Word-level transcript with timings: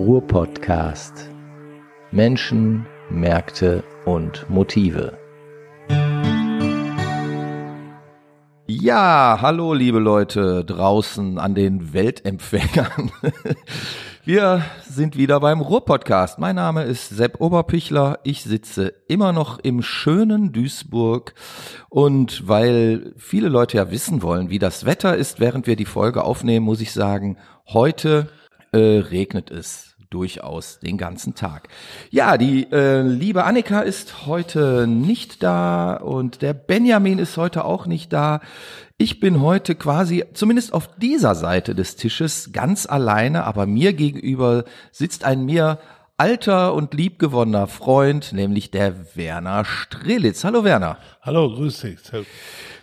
Ruhr-Podcast. 0.00 1.28
Menschen, 2.10 2.86
Märkte 3.10 3.84
und 4.06 4.48
Motive. 4.48 5.18
Ja, 8.66 9.38
hallo 9.42 9.74
liebe 9.74 9.98
Leute 9.98 10.64
draußen 10.64 11.38
an 11.38 11.54
den 11.54 11.92
Weltempfängern. 11.92 13.10
Wir 14.24 14.64
sind 14.88 15.18
wieder 15.18 15.38
beim 15.38 15.60
Ruhr-Podcast. 15.60 16.38
Mein 16.38 16.56
Name 16.56 16.84
ist 16.84 17.10
Sepp 17.10 17.38
Oberpichler. 17.38 18.20
Ich 18.24 18.42
sitze 18.42 18.94
immer 19.06 19.34
noch 19.34 19.58
im 19.58 19.82
schönen 19.82 20.50
Duisburg. 20.50 21.34
Und 21.90 22.48
weil 22.48 23.12
viele 23.18 23.50
Leute 23.50 23.76
ja 23.76 23.90
wissen 23.90 24.22
wollen, 24.22 24.48
wie 24.48 24.58
das 24.58 24.86
Wetter 24.86 25.14
ist, 25.14 25.40
während 25.40 25.66
wir 25.66 25.76
die 25.76 25.84
Folge 25.84 26.24
aufnehmen, 26.24 26.64
muss 26.64 26.80
ich 26.80 26.92
sagen, 26.92 27.36
heute 27.66 28.30
äh, 28.72 28.78
regnet 28.78 29.50
es 29.50 29.89
durchaus 30.10 30.80
den 30.80 30.98
ganzen 30.98 31.34
Tag. 31.34 31.68
Ja, 32.10 32.36
die 32.36 32.70
äh, 32.70 33.02
liebe 33.02 33.44
Annika 33.44 33.80
ist 33.80 34.26
heute 34.26 34.86
nicht 34.86 35.42
da 35.42 35.94
und 35.94 36.42
der 36.42 36.52
Benjamin 36.52 37.18
ist 37.18 37.36
heute 37.36 37.64
auch 37.64 37.86
nicht 37.86 38.12
da. 38.12 38.40
Ich 38.98 39.20
bin 39.20 39.40
heute 39.40 39.76
quasi, 39.76 40.24
zumindest 40.34 40.74
auf 40.74 40.88
dieser 40.98 41.34
Seite 41.34 41.74
des 41.74 41.96
Tisches, 41.96 42.52
ganz 42.52 42.86
alleine, 42.86 43.44
aber 43.44 43.66
mir 43.66 43.92
gegenüber 43.92 44.64
sitzt 44.90 45.24
ein 45.24 45.44
mir 45.44 45.78
alter 46.18 46.74
und 46.74 46.92
liebgewonnener 46.92 47.66
Freund, 47.66 48.34
nämlich 48.34 48.70
der 48.70 49.16
Werner 49.16 49.64
Strelitz. 49.64 50.44
Hallo 50.44 50.64
Werner. 50.64 50.98
Hallo, 51.22 51.48
grüß 51.48 51.80
dich. 51.80 51.98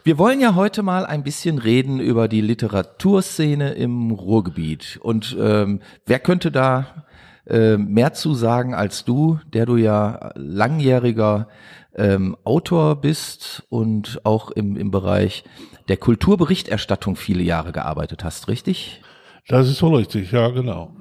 Wir 0.03 0.17
wollen 0.17 0.39
ja 0.39 0.55
heute 0.55 0.81
mal 0.81 1.05
ein 1.05 1.21
bisschen 1.21 1.59
reden 1.59 1.99
über 1.99 2.27
die 2.27 2.41
Literaturszene 2.41 3.73
im 3.73 4.09
Ruhrgebiet. 4.09 4.97
Und 5.03 5.37
ähm, 5.39 5.81
wer 6.07 6.19
könnte 6.19 6.49
da 6.49 7.05
äh, 7.49 7.77
mehr 7.77 8.13
zu 8.13 8.33
sagen 8.33 8.73
als 8.73 9.05
du, 9.05 9.39
der 9.53 9.65
du 9.65 9.77
ja 9.77 10.31
langjähriger 10.35 11.47
ähm, 11.95 12.37
Autor 12.43 13.01
bist 13.01 13.63
und 13.69 14.21
auch 14.23 14.51
im, 14.51 14.77
im 14.77 14.91
Bereich 14.91 15.43
der 15.87 15.97
Kulturberichterstattung 15.97 17.15
viele 17.15 17.43
Jahre 17.43 17.71
gearbeitet 17.71 18.23
hast, 18.23 18.47
richtig? 18.47 19.01
Das 19.49 19.69
ist 19.69 19.77
so 19.77 19.95
richtig, 19.95 20.33
ja, 20.33 20.49
genau. 20.49 20.91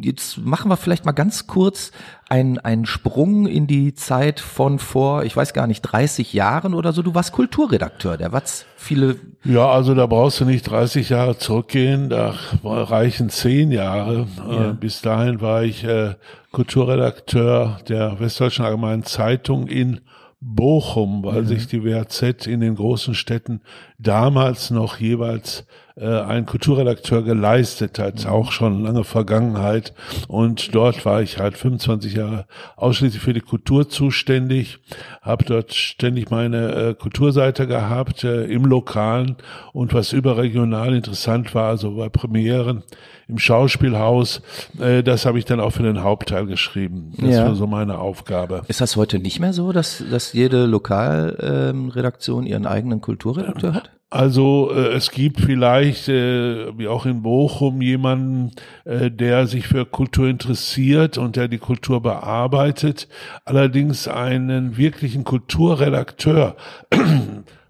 Jetzt 0.00 0.38
machen 0.38 0.70
wir 0.70 0.78
vielleicht 0.78 1.04
mal 1.04 1.12
ganz 1.12 1.46
kurz 1.46 1.92
einen, 2.30 2.58
einen 2.58 2.86
Sprung 2.86 3.46
in 3.46 3.66
die 3.66 3.92
Zeit 3.92 4.40
von 4.40 4.78
vor, 4.78 5.24
ich 5.24 5.36
weiß 5.36 5.52
gar 5.52 5.66
nicht, 5.66 5.82
30 5.82 6.32
Jahren 6.32 6.72
oder 6.72 6.94
so. 6.94 7.02
Du 7.02 7.14
warst 7.14 7.32
Kulturredakteur, 7.32 8.16
der 8.16 8.32
was 8.32 8.64
viele. 8.76 9.16
Ja, 9.44 9.68
also 9.68 9.94
da 9.94 10.06
brauchst 10.06 10.40
du 10.40 10.46
nicht 10.46 10.62
30 10.62 11.10
Jahre 11.10 11.36
zurückgehen, 11.36 12.08
da 12.08 12.34
reichen 12.64 13.28
zehn 13.28 13.72
Jahre. 13.72 14.26
Äh, 14.48 14.54
ja. 14.54 14.72
Bis 14.72 15.02
dahin 15.02 15.42
war 15.42 15.64
ich 15.64 15.84
äh, 15.84 16.14
Kulturredakteur 16.50 17.78
der 17.90 18.18
Westdeutschen 18.20 18.64
Allgemeinen 18.64 19.02
Zeitung 19.02 19.66
in 19.66 20.00
Bochum, 20.40 21.24
weil 21.24 21.42
mhm. 21.42 21.46
sich 21.46 21.66
die 21.66 21.84
WAZ 21.84 22.46
in 22.46 22.60
den 22.60 22.76
großen 22.76 23.14
Städten 23.14 23.60
damals 23.98 24.70
noch 24.70 24.98
jeweils 24.98 25.66
äh, 25.98 26.20
ein 26.20 26.46
Kulturredakteur 26.46 27.22
geleistet 27.22 27.98
hat, 27.98 28.24
mhm. 28.24 28.30
auch 28.30 28.52
schon 28.52 28.84
lange 28.84 29.04
Vergangenheit. 29.04 29.92
Und 30.28 30.74
dort 30.74 31.04
war 31.04 31.22
ich 31.22 31.38
halt 31.38 31.56
25 31.56 32.14
Jahre 32.14 32.46
ausschließlich 32.76 33.22
für 33.22 33.32
die 33.32 33.40
Kultur 33.40 33.88
zuständig, 33.88 34.78
habe 35.22 35.44
dort 35.44 35.74
ständig 35.74 36.30
meine 36.30 36.74
äh, 36.74 36.94
Kulturseite 36.94 37.66
gehabt 37.66 38.24
äh, 38.24 38.44
im 38.44 38.64
Lokalen 38.64 39.36
und 39.72 39.92
was 39.94 40.12
überregional 40.12 40.94
interessant 40.94 41.54
war, 41.54 41.68
also 41.68 41.96
bei 41.96 42.08
Premieren 42.08 42.84
im 43.28 43.38
Schauspielhaus, 43.38 44.40
äh, 44.80 45.02
das 45.02 45.26
habe 45.26 45.38
ich 45.38 45.44
dann 45.44 45.60
auch 45.60 45.70
für 45.70 45.82
den 45.82 46.02
Hauptteil 46.02 46.46
geschrieben. 46.46 47.12
Das 47.18 47.30
ja. 47.30 47.46
war 47.46 47.54
so 47.54 47.66
meine 47.66 47.98
Aufgabe. 47.98 48.62
Ist 48.68 48.80
das 48.80 48.96
heute 48.96 49.18
nicht 49.18 49.38
mehr 49.38 49.52
so, 49.52 49.72
dass, 49.72 50.02
dass 50.10 50.32
jede 50.32 50.64
Lokalredaktion 50.64 52.44
ähm, 52.44 52.50
ihren 52.50 52.66
eigenen 52.66 53.00
Kulturredakteur 53.00 53.74
hat? 53.74 53.97
Also 54.10 54.70
äh, 54.72 54.94
es 54.94 55.10
gibt 55.10 55.38
vielleicht, 55.38 56.08
äh, 56.08 56.78
wie 56.78 56.88
auch 56.88 57.04
in 57.04 57.22
Bochum, 57.22 57.82
jemanden, 57.82 58.52
äh, 58.86 59.10
der 59.10 59.46
sich 59.46 59.66
für 59.66 59.84
Kultur 59.84 60.28
interessiert 60.28 61.18
und 61.18 61.36
der 61.36 61.48
die 61.48 61.58
Kultur 61.58 62.00
bearbeitet. 62.00 63.06
Allerdings 63.44 64.08
einen 64.08 64.78
wirklichen 64.78 65.24
Kulturredakteur, 65.24 66.56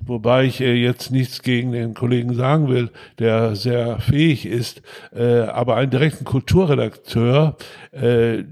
wobei 0.00 0.44
ich 0.44 0.60
äh, 0.60 0.74
jetzt 0.74 1.10
nichts 1.10 1.42
gegen 1.42 1.72
den 1.72 1.94
Kollegen 1.94 2.32
sagen 2.34 2.68
will, 2.68 2.90
der 3.18 3.56
sehr 3.56 3.98
fähig 3.98 4.46
ist, 4.46 4.80
äh, 5.12 5.40
aber 5.40 5.74
einen 5.74 5.90
direkten 5.90 6.24
Kulturredakteur, 6.24 7.56
äh, 7.90 8.44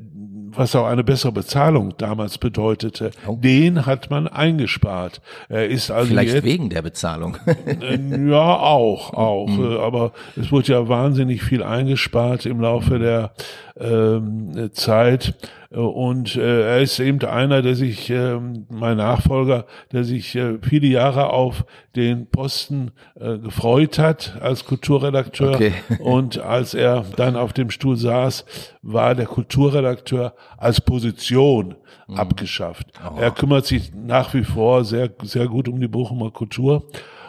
was 0.57 0.75
auch 0.75 0.87
eine 0.87 1.05
bessere 1.05 1.33
Bezahlung 1.33 1.95
damals 1.99 2.39
bedeutete, 2.39 3.11
oh. 3.27 3.37
den 3.41 3.87
hat 3.87 4.11
man 4.11 4.29
eingespart. 4.29 5.21
Er 5.49 5.67
ist 5.67 5.91
also 5.91 6.09
Vielleicht 6.09 6.35
jetzt, 6.35 6.45
wegen 6.45 6.71
der 6.71 6.83
Bezahlung. 6.83 7.37
Äh, 7.67 8.31
ja, 8.31 8.57
auch, 8.57 9.13
auch. 9.15 9.49
Mhm. 9.49 9.79
Aber 9.79 10.13
es 10.37 10.51
wurde 10.51 10.73
ja 10.73 10.89
wahnsinnig 10.89 11.43
viel 11.43 11.63
eingespart 11.63 12.47
im 12.47 12.61
Laufe 12.61 12.99
der 12.99 13.33
ähm, 13.79 14.71
Zeit. 14.73 15.35
Und 15.81 16.37
äh, 16.37 16.63
er 16.63 16.81
ist 16.81 16.99
eben 17.01 17.23
einer, 17.23 17.61
der 17.61 17.75
sich, 17.75 18.09
äh, 18.09 18.41
mein 18.71 18.97
Nachfolger, 18.97 19.67
der 19.93 20.05
sich 20.05 20.35
äh, 20.35 20.59
viele 20.63 20.87
Jahre 20.87 21.31
auf 21.31 21.67
den 21.95 22.31
Posten 22.31 22.93
äh, 23.15 23.37
gefreut 23.37 23.99
hat 23.99 24.39
als 24.41 24.65
Kulturredakteur. 24.65 25.55
Okay. 25.55 25.73
Und 25.99 26.39
als 26.39 26.73
er 26.73 27.05
dann 27.17 27.37
auf 27.37 27.53
dem 27.53 27.71
Stuhl 27.71 27.97
saß, 27.97 28.47
war 28.81 29.15
der 29.15 29.27
Kulturredakteur 29.27 30.35
als 30.57 30.81
Position 30.81 31.75
mhm. 32.09 32.17
abgeschafft. 32.17 32.87
Oh. 33.05 33.19
Er 33.21 33.31
kümmert 33.31 33.67
sich 33.67 33.93
nach 33.95 34.33
wie 34.33 34.45
vor 34.45 34.83
sehr, 34.85 35.11
sehr 35.25 35.47
gut 35.47 35.69
um 35.69 35.79
die 35.79 35.89
Bochumer 35.89 36.31
Kultur 36.31 36.85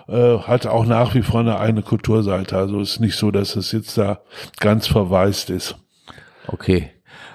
äh, 0.08 0.38
hat 0.40 0.66
auch 0.68 0.86
nach 0.86 1.16
wie 1.16 1.22
vor 1.22 1.42
eine 1.42 1.60
eigene 1.60 1.82
Kulturseite. 1.82 2.56
Also 2.56 2.80
ist 2.80 3.02
nicht 3.02 3.18
so, 3.18 3.30
dass 3.30 3.58
es 3.58 3.74
jetzt 3.74 3.98
da 3.98 4.22
ganz 4.62 4.88
verwaist 4.88 5.50
ist. 5.50 5.76
Okay. 6.48 6.92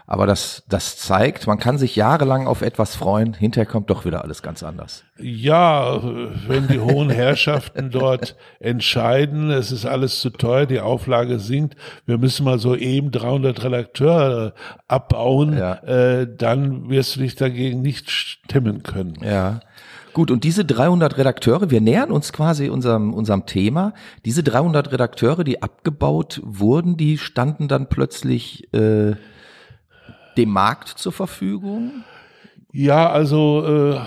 Aber 0.07 0.27
das, 0.27 0.65
das 0.69 0.97
zeigt, 0.97 1.47
man 1.47 1.59
kann 1.59 1.79
sich 1.79 1.97
jahrelang 1.97 2.47
auf 2.47 2.63
etwas 2.63 2.97
freuen, 2.97 3.35
hinterher 3.35 3.71
kommt 3.71 3.89
doch 3.89 4.05
wieder 4.05 4.23
alles 4.23 4.43
ganz 4.43 4.63
anders. 4.63 5.05
Ja, 5.19 6.03
wenn 6.49 6.69
die 6.69 6.81
hohen 6.81 7.09
Herrschaften 7.11 7.91
dort 7.93 8.37
entscheiden, 8.59 9.51
es 9.51 9.71
ist 9.71 9.87
alles 9.87 10.21
zu 10.21 10.31
teuer, 10.31 10.67
die 10.67 10.81
Auflage 10.81 11.39
sinkt, 11.39 11.77
wir 12.05 12.19
müssen 12.19 12.45
mal 12.45 12.59
so 12.59 12.75
eben 12.75 13.11
300 13.11 13.63
Redakteure 13.65 14.55
abbauen, 14.89 15.57
ja. 15.57 15.75
äh, 15.85 16.29
dann 16.37 16.91
wirst 16.91 17.17
du 17.17 17.21
dich 17.21 17.37
dagegen 17.37 17.81
nicht 17.81 18.11
stemmen 18.11 18.83
können. 18.83 19.15
Ja. 19.23 19.61
Gut, 20.13 20.31
und 20.31 20.45
diese 20.45 20.65
300 20.65 21.17
Redakteure, 21.17 21.71
wir 21.71 21.81
nähern 21.81 22.11
uns 22.11 22.35
quasi 22.35 22.69
unserem, 22.69 23.15
unserem 23.15 23.47
Thema. 23.47 23.95
Diese 24.27 24.43
300 24.43 24.93
Redakteure, 24.93 25.43
die 25.43 25.63
abgebaut 25.63 26.41
wurden, 26.45 26.99
die 26.99 27.17
standen 27.17 27.67
dann 27.67 27.89
plötzlich 27.89 28.73
äh, 28.75 29.15
dem 30.37 30.51
Markt 30.51 30.89
zur 30.89 31.13
Verfügung? 31.13 32.05
Ja, 32.73 33.11
also 33.11 33.95
äh, 33.95 34.01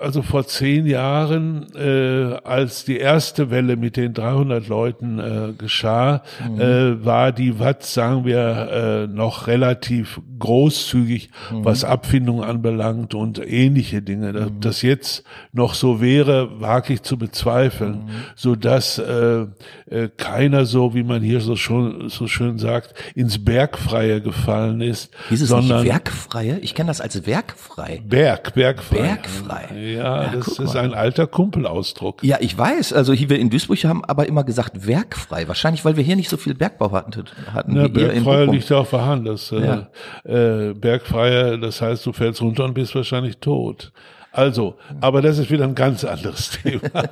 also 0.00 0.22
vor 0.22 0.46
zehn 0.46 0.86
Jahren, 0.86 1.66
äh, 1.74 2.36
als 2.44 2.84
die 2.84 2.98
erste 2.98 3.50
Welle 3.50 3.76
mit 3.76 3.96
den 3.96 4.14
300 4.14 4.68
Leuten 4.68 5.18
äh, 5.18 5.52
geschah, 5.56 6.22
mhm. 6.48 6.60
äh, 6.60 7.04
war 7.04 7.32
die 7.32 7.58
Watt, 7.58 7.84
sagen 7.84 8.24
wir, 8.24 8.38
äh, 8.38 9.06
noch 9.06 9.46
relativ 9.46 10.20
großzügig, 10.38 11.30
mhm. 11.50 11.64
was 11.64 11.84
Abfindung 11.84 12.42
anbelangt 12.42 13.14
und 13.14 13.40
ähnliche 13.44 14.02
Dinge. 14.02 14.32
Dass 14.32 14.50
mhm. 14.50 14.60
das 14.60 14.82
jetzt 14.82 15.24
noch 15.52 15.74
so 15.74 16.00
wäre, 16.00 16.60
wage 16.60 16.94
ich 16.94 17.02
zu 17.02 17.16
bezweifeln, 17.16 17.92
mhm. 17.92 18.10
so 18.34 18.56
dass 18.56 18.98
äh, 18.98 19.46
äh, 19.86 20.08
keiner 20.16 20.66
so, 20.66 20.94
wie 20.94 21.02
man 21.02 21.22
hier 21.22 21.40
so 21.40 21.56
schon 21.56 22.08
so 22.08 22.26
schön 22.26 22.58
sagt, 22.58 22.94
ins 23.14 23.44
Bergfreie 23.44 24.20
gefallen 24.20 24.80
ist. 24.80 25.10
Ist 25.30 25.42
es 25.42 25.48
sondern 25.48 25.82
nicht 25.82 25.92
Werkfreie? 25.92 26.58
Ich 26.60 26.74
kenne 26.74 26.88
das 26.88 27.00
als 27.00 27.26
Werkfrei. 27.26 28.02
Berg, 28.04 28.54
Bergfrei. 28.54 28.98
Bergfrei. 28.98 29.68
Ja, 29.74 30.24
ja 30.24 30.28
das 30.32 30.58
ist 30.58 30.76
ein 30.76 30.94
alter 30.94 31.26
Kumpelausdruck. 31.26 32.22
Ja, 32.24 32.38
ich 32.40 32.56
weiß. 32.56 32.92
Also 32.92 33.12
hier 33.12 33.28
wir 33.28 33.38
in 33.38 33.50
Duisburg 33.50 33.84
haben 33.84 34.04
aber 34.04 34.26
immer 34.26 34.44
gesagt 34.44 34.86
werkfrei. 34.86 35.48
Wahrscheinlich, 35.48 35.84
weil 35.84 35.96
wir 35.96 36.04
hier 36.04 36.16
nicht 36.16 36.28
so 36.28 36.36
viel 36.36 36.54
Bergbau 36.54 36.92
hatten. 36.92 37.24
hatten 37.52 37.76
ja, 37.76 37.88
Bergfreier 37.88 38.46
liegt 38.46 38.70
auf 38.72 38.90
der 38.90 39.04
Hand. 39.04 39.26
Das, 39.26 39.52
äh, 39.52 39.60
ja. 39.60 39.88
äh, 40.24 40.27
Bergfreier, 40.28 41.56
das 41.56 41.80
heißt, 41.80 42.04
du 42.04 42.12
fällst 42.12 42.42
runter 42.42 42.64
und 42.64 42.74
bist 42.74 42.94
wahrscheinlich 42.94 43.38
tot. 43.38 43.92
Also, 44.30 44.74
aber 45.00 45.22
das 45.22 45.38
ist 45.38 45.50
wieder 45.50 45.64
ein 45.64 45.74
ganz 45.74 46.04
anderes 46.04 46.50
Thema. 46.62 47.08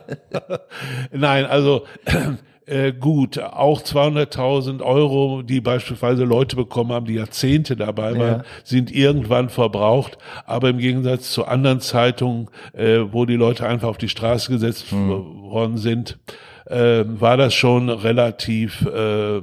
Nein, 1.12 1.46
also 1.46 1.84
äh, 2.66 2.92
gut, 2.92 3.38
auch 3.38 3.80
200.000 3.80 4.82
Euro, 4.82 5.42
die 5.42 5.60
beispielsweise 5.60 6.24
Leute 6.24 6.56
bekommen 6.56 6.92
haben, 6.92 7.06
die 7.06 7.14
Jahrzehnte 7.14 7.74
dabei 7.74 8.18
waren, 8.18 8.38
ja. 8.38 8.44
sind 8.64 8.92
irgendwann 8.92 9.48
verbraucht. 9.48 10.18
Aber 10.44 10.68
im 10.68 10.78
Gegensatz 10.78 11.32
zu 11.32 11.46
anderen 11.46 11.80
Zeitungen, 11.80 12.48
äh, 12.74 13.00
wo 13.10 13.24
die 13.24 13.36
Leute 13.36 13.66
einfach 13.66 13.88
auf 13.88 13.98
die 13.98 14.08
Straße 14.08 14.52
gesetzt 14.52 14.90
hm. 14.90 15.08
worden 15.50 15.78
sind, 15.78 16.18
äh, 16.66 17.04
war 17.06 17.36
das 17.36 17.54
schon 17.54 17.88
relativ 17.88 18.86
äh, 18.86 19.40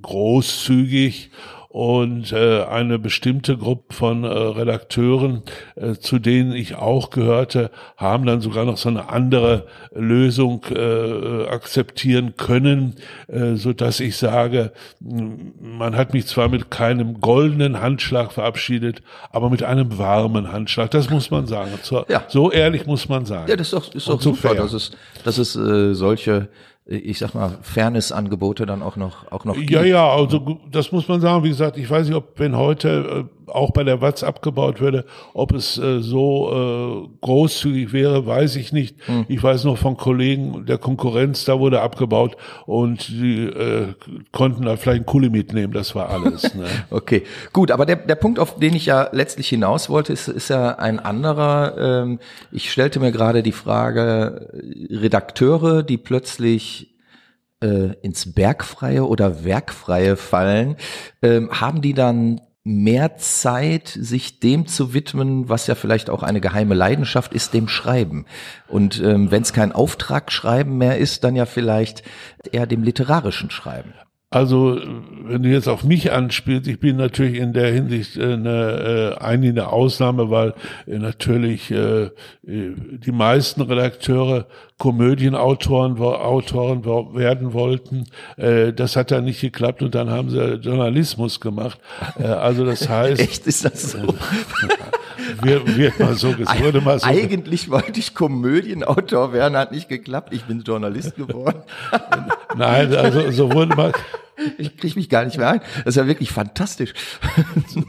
großzügig 0.00 1.30
und 1.74 2.30
äh, 2.30 2.62
eine 2.62 3.00
bestimmte 3.00 3.56
Gruppe 3.56 3.92
von 3.92 4.22
äh, 4.22 4.28
Redakteuren, 4.28 5.42
äh, 5.74 5.94
zu 5.94 6.20
denen 6.20 6.52
ich 6.52 6.76
auch 6.76 7.10
gehörte, 7.10 7.72
haben 7.96 8.26
dann 8.26 8.40
sogar 8.40 8.64
noch 8.64 8.76
so 8.76 8.88
eine 8.88 9.08
andere 9.08 9.66
Lösung 9.92 10.64
äh, 10.70 11.48
akzeptieren 11.48 12.34
können, 12.36 12.94
äh, 13.26 13.56
so 13.56 13.72
dass 13.72 13.98
ich 13.98 14.16
sage, 14.16 14.70
man 15.00 15.96
hat 15.96 16.14
mich 16.14 16.28
zwar 16.28 16.48
mit 16.48 16.70
keinem 16.70 17.20
goldenen 17.20 17.80
Handschlag 17.80 18.30
verabschiedet, 18.30 19.02
aber 19.32 19.50
mit 19.50 19.64
einem 19.64 19.98
warmen 19.98 20.52
Handschlag. 20.52 20.92
Das 20.92 21.10
muss 21.10 21.32
man 21.32 21.48
sagen. 21.48 21.72
So, 21.82 22.04
ja. 22.08 22.22
so 22.28 22.52
ehrlich 22.52 22.86
muss 22.86 23.08
man 23.08 23.26
sagen. 23.26 23.50
Ja, 23.50 23.56
das 23.56 23.72
ist 23.72 23.72
doch, 23.72 23.92
ist 23.92 24.08
doch 24.08 24.20
so 24.20 24.32
super, 24.32 24.50
fair. 24.50 24.62
dass 24.62 24.74
es, 24.74 24.92
dass 25.24 25.38
es 25.38 25.56
äh, 25.56 25.92
solche 25.92 26.50
ich 26.86 27.18
sag 27.18 27.34
mal, 27.34 27.58
Fairness-Angebote 27.62 28.66
dann 28.66 28.82
auch 28.82 28.96
noch, 28.96 29.32
auch 29.32 29.46
noch 29.46 29.54
gibt. 29.54 29.70
Ja, 29.70 29.82
ja, 29.84 30.06
also 30.06 30.58
das 30.70 30.92
muss 30.92 31.08
man 31.08 31.20
sagen. 31.20 31.42
Wie 31.42 31.48
gesagt, 31.48 31.78
ich 31.78 31.88
weiß 31.88 32.08
nicht, 32.08 32.16
ob 32.16 32.38
wenn 32.38 32.56
heute 32.56 33.26
äh, 33.46 33.50
auch 33.50 33.70
bei 33.70 33.84
der 33.84 34.02
Watz 34.02 34.22
abgebaut 34.22 34.80
würde, 34.80 35.06
ob 35.32 35.52
es 35.52 35.78
äh, 35.78 36.00
so 36.00 37.08
äh, 37.08 37.08
großzügig 37.22 37.92
wäre, 37.92 38.26
weiß 38.26 38.56
ich 38.56 38.72
nicht. 38.72 38.96
Hm. 39.06 39.24
Ich 39.28 39.42
weiß 39.42 39.64
noch 39.64 39.78
von 39.78 39.96
Kollegen 39.96 40.66
der 40.66 40.76
Konkurrenz, 40.76 41.44
da 41.46 41.58
wurde 41.58 41.80
abgebaut 41.80 42.36
und 42.66 43.08
die 43.08 43.44
äh, 43.44 43.94
konnten 44.32 44.64
da 44.64 44.76
vielleicht 44.76 44.96
einen 44.96 45.06
Kuli 45.06 45.30
mitnehmen, 45.30 45.72
das 45.72 45.94
war 45.94 46.10
alles. 46.10 46.54
Ne? 46.54 46.66
okay, 46.90 47.24
gut, 47.52 47.72
aber 47.72 47.84
der, 47.84 47.96
der 47.96 48.14
Punkt, 48.14 48.38
auf 48.38 48.58
den 48.58 48.76
ich 48.76 48.86
ja 48.86 49.08
letztlich 49.10 49.48
hinaus 49.48 49.88
wollte, 49.88 50.12
ist, 50.12 50.28
ist 50.28 50.50
ja 50.50 50.76
ein 50.76 51.00
anderer. 51.00 51.74
Ähm, 51.76 52.20
ich 52.52 52.70
stellte 52.70 53.00
mir 53.00 53.10
gerade 53.10 53.42
die 53.42 53.50
Frage, 53.50 54.50
Redakteure, 54.90 55.82
die 55.82 55.96
plötzlich 55.96 56.73
äh, 57.60 57.94
ins 58.02 58.32
Bergfreie 58.34 59.06
oder 59.06 59.44
Werkfreie 59.44 60.16
fallen, 60.16 60.76
ähm, 61.22 61.50
haben 61.50 61.82
die 61.82 61.94
dann 61.94 62.40
mehr 62.64 63.16
Zeit, 63.16 63.88
sich 63.88 64.40
dem 64.40 64.66
zu 64.66 64.94
widmen, 64.94 65.50
was 65.50 65.66
ja 65.66 65.74
vielleicht 65.74 66.08
auch 66.08 66.22
eine 66.22 66.40
geheime 66.40 66.74
Leidenschaft 66.74 67.34
ist, 67.34 67.52
dem 67.52 67.68
Schreiben. 67.68 68.24
Und 68.68 69.02
ähm, 69.02 69.30
wenn 69.30 69.42
es 69.42 69.52
kein 69.52 69.72
Auftragsschreiben 69.72 70.76
mehr 70.76 70.96
ist, 70.96 71.24
dann 71.24 71.36
ja 71.36 71.44
vielleicht 71.44 72.02
eher 72.50 72.66
dem 72.66 72.82
literarischen 72.82 73.50
Schreiben. 73.50 73.92
Also, 74.30 74.80
wenn 75.22 75.44
du 75.44 75.48
jetzt 75.48 75.68
auf 75.68 75.84
mich 75.84 76.10
anspielst, 76.10 76.66
ich 76.66 76.80
bin 76.80 76.96
natürlich 76.96 77.38
in 77.38 77.52
der 77.52 77.70
Hinsicht 77.70 78.16
äh, 78.16 78.32
eine, 78.32 79.14
äh, 79.20 79.22
eigentlich 79.22 79.52
eine 79.52 79.68
Ausnahme, 79.68 80.28
weil 80.28 80.54
äh, 80.88 80.98
natürlich 80.98 81.70
äh, 81.70 82.10
die 82.42 83.12
meisten 83.12 83.60
Redakteure 83.60 84.48
Komödienautoren 84.78 85.98
Autoren 85.98 86.84
werden 86.84 87.52
wollten. 87.52 88.04
Äh, 88.36 88.72
das 88.72 88.96
hat 88.96 89.12
dann 89.12 89.24
nicht 89.24 89.40
geklappt 89.40 89.82
und 89.82 89.94
dann 89.94 90.10
haben 90.10 90.30
sie 90.30 90.54
Journalismus 90.54 91.40
gemacht. 91.40 91.78
Äh, 92.18 92.24
also 92.24 92.64
das 92.64 92.88
heißt. 92.88 93.20
Echt 93.20 93.46
ist 93.46 93.64
das 93.64 93.92
so? 93.92 93.98
wird, 95.42 95.76
wird 95.76 96.00
mal 96.00 96.14
so 96.14 96.36
wurde 96.36 96.80
mal 96.80 96.98
so 96.98 97.06
Eigentlich 97.06 97.70
wollte 97.70 98.00
ich 98.00 98.14
Komödienautor 98.14 99.32
werden, 99.32 99.56
hat 99.56 99.72
nicht 99.72 99.88
geklappt. 99.88 100.32
Ich 100.32 100.44
bin 100.44 100.62
Journalist 100.62 101.14
geworden. 101.16 101.62
Nein, 102.56 102.94
also 102.94 103.30
so 103.30 103.52
wurde 103.52 103.76
mal 103.76 103.92
ich 104.58 104.76
kriege 104.76 104.98
mich 104.98 105.08
gar 105.08 105.24
nicht 105.24 105.38
mehr 105.38 105.48
ein. 105.48 105.60
Das 105.84 105.94
ist 105.94 105.96
ja 105.96 106.06
wirklich 106.06 106.30
fantastisch. 106.30 106.92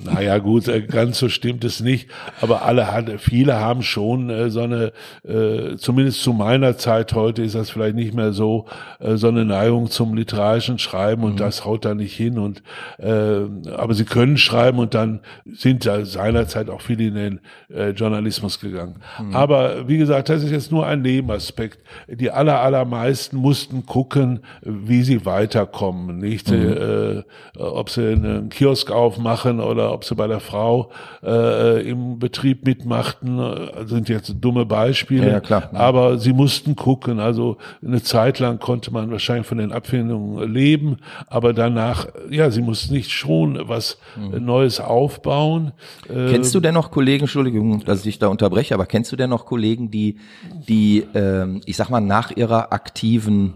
Naja, 0.03 0.37
gut, 0.37 0.67
äh, 0.67 0.81
ganz 0.81 1.19
so 1.19 1.29
stimmt 1.29 1.63
es 1.63 1.79
nicht. 1.79 2.09
Aber 2.41 2.63
alle 2.63 2.91
haben, 2.91 3.17
viele 3.19 3.59
haben 3.59 3.81
schon 3.83 4.29
äh, 4.29 4.49
so 4.49 4.61
eine, 4.61 4.93
äh, 5.23 5.75
zumindest 5.77 6.21
zu 6.21 6.33
meiner 6.33 6.77
Zeit 6.77 7.13
heute 7.13 7.41
ist 7.41 7.55
das 7.55 7.69
vielleicht 7.69 7.95
nicht 7.95 8.13
mehr 8.13 8.31
so, 8.31 8.65
äh, 8.99 9.17
so 9.17 9.27
eine 9.27 9.45
Neigung 9.45 9.89
zum 9.89 10.13
literarischen 10.13 10.79
Schreiben 10.79 11.23
und 11.23 11.33
mhm. 11.33 11.37
das 11.37 11.65
haut 11.65 11.85
da 11.85 11.95
nicht 11.95 12.15
hin. 12.15 12.37
Und 12.37 12.63
äh, 12.97 13.41
aber 13.75 13.93
sie 13.93 14.05
können 14.05 14.37
schreiben 14.37 14.79
und 14.79 14.93
dann 14.93 15.21
sind 15.51 15.85
ja 15.85 16.05
seinerzeit 16.05 16.69
auch 16.69 16.81
viele 16.81 17.05
in 17.05 17.15
den 17.15 17.39
äh, 17.73 17.89
Journalismus 17.89 18.59
gegangen. 18.59 18.95
Mhm. 19.19 19.35
Aber 19.35 19.87
wie 19.87 19.97
gesagt, 19.97 20.29
das 20.29 20.43
ist 20.43 20.51
jetzt 20.51 20.71
nur 20.71 20.85
ein 20.85 21.01
Nebenaspekt. 21.01 21.79
Die 22.07 22.31
aller 22.31 22.61
allermeisten 22.61 23.37
mussten 23.37 23.85
gucken, 23.85 24.39
wie 24.61 25.03
sie 25.03 25.25
weiterkommen. 25.25 26.17
Nicht? 26.19 26.34
Nicht, 26.35 26.51
mhm. 26.51 27.23
äh, 27.57 27.59
ob 27.59 27.89
sie 27.89 28.13
einen 28.13 28.49
Kiosk 28.49 28.91
aufmachen 28.91 29.59
oder 29.59 29.93
ob 29.93 30.03
sie 30.03 30.15
bei 30.15 30.27
der 30.27 30.39
Frau 30.39 30.91
äh, 31.23 31.87
im 31.89 32.19
Betrieb 32.19 32.65
mitmachten, 32.65 33.39
äh, 33.39 33.85
sind 33.85 34.09
jetzt 34.09 34.35
dumme 34.41 34.65
Beispiele. 34.65 35.29
Ja, 35.31 35.39
klar. 35.39 35.69
Aber 35.73 36.17
sie 36.17 36.33
mussten 36.33 36.75
gucken. 36.75 37.19
Also 37.19 37.57
eine 37.85 38.01
Zeit 38.01 38.39
lang 38.39 38.59
konnte 38.59 38.91
man 38.91 39.11
wahrscheinlich 39.11 39.47
von 39.47 39.57
den 39.57 39.71
Abfindungen 39.71 40.51
leben, 40.51 40.97
aber 41.27 41.53
danach, 41.53 42.07
ja, 42.29 42.51
sie 42.51 42.61
mussten 42.61 42.93
nicht 42.93 43.11
schon 43.11 43.59
was 43.67 43.97
mhm. 44.15 44.45
Neues 44.45 44.79
aufbauen. 44.79 45.71
Kennst 46.07 46.53
du 46.53 46.59
denn 46.59 46.73
noch 46.73 46.91
Kollegen, 46.91 47.23
Entschuldigung, 47.23 47.83
dass 47.85 48.05
ich 48.05 48.19
da 48.19 48.27
unterbreche, 48.27 48.73
aber 48.73 48.85
kennst 48.85 49.11
du 49.11 49.15
denn 49.15 49.29
noch 49.29 49.45
Kollegen, 49.45 49.89
die, 49.91 50.17
die, 50.67 51.05
ähm, 51.13 51.61
ich 51.65 51.77
sag 51.77 51.89
mal, 51.89 52.01
nach 52.01 52.31
ihrer 52.31 52.73
aktiven 52.73 53.53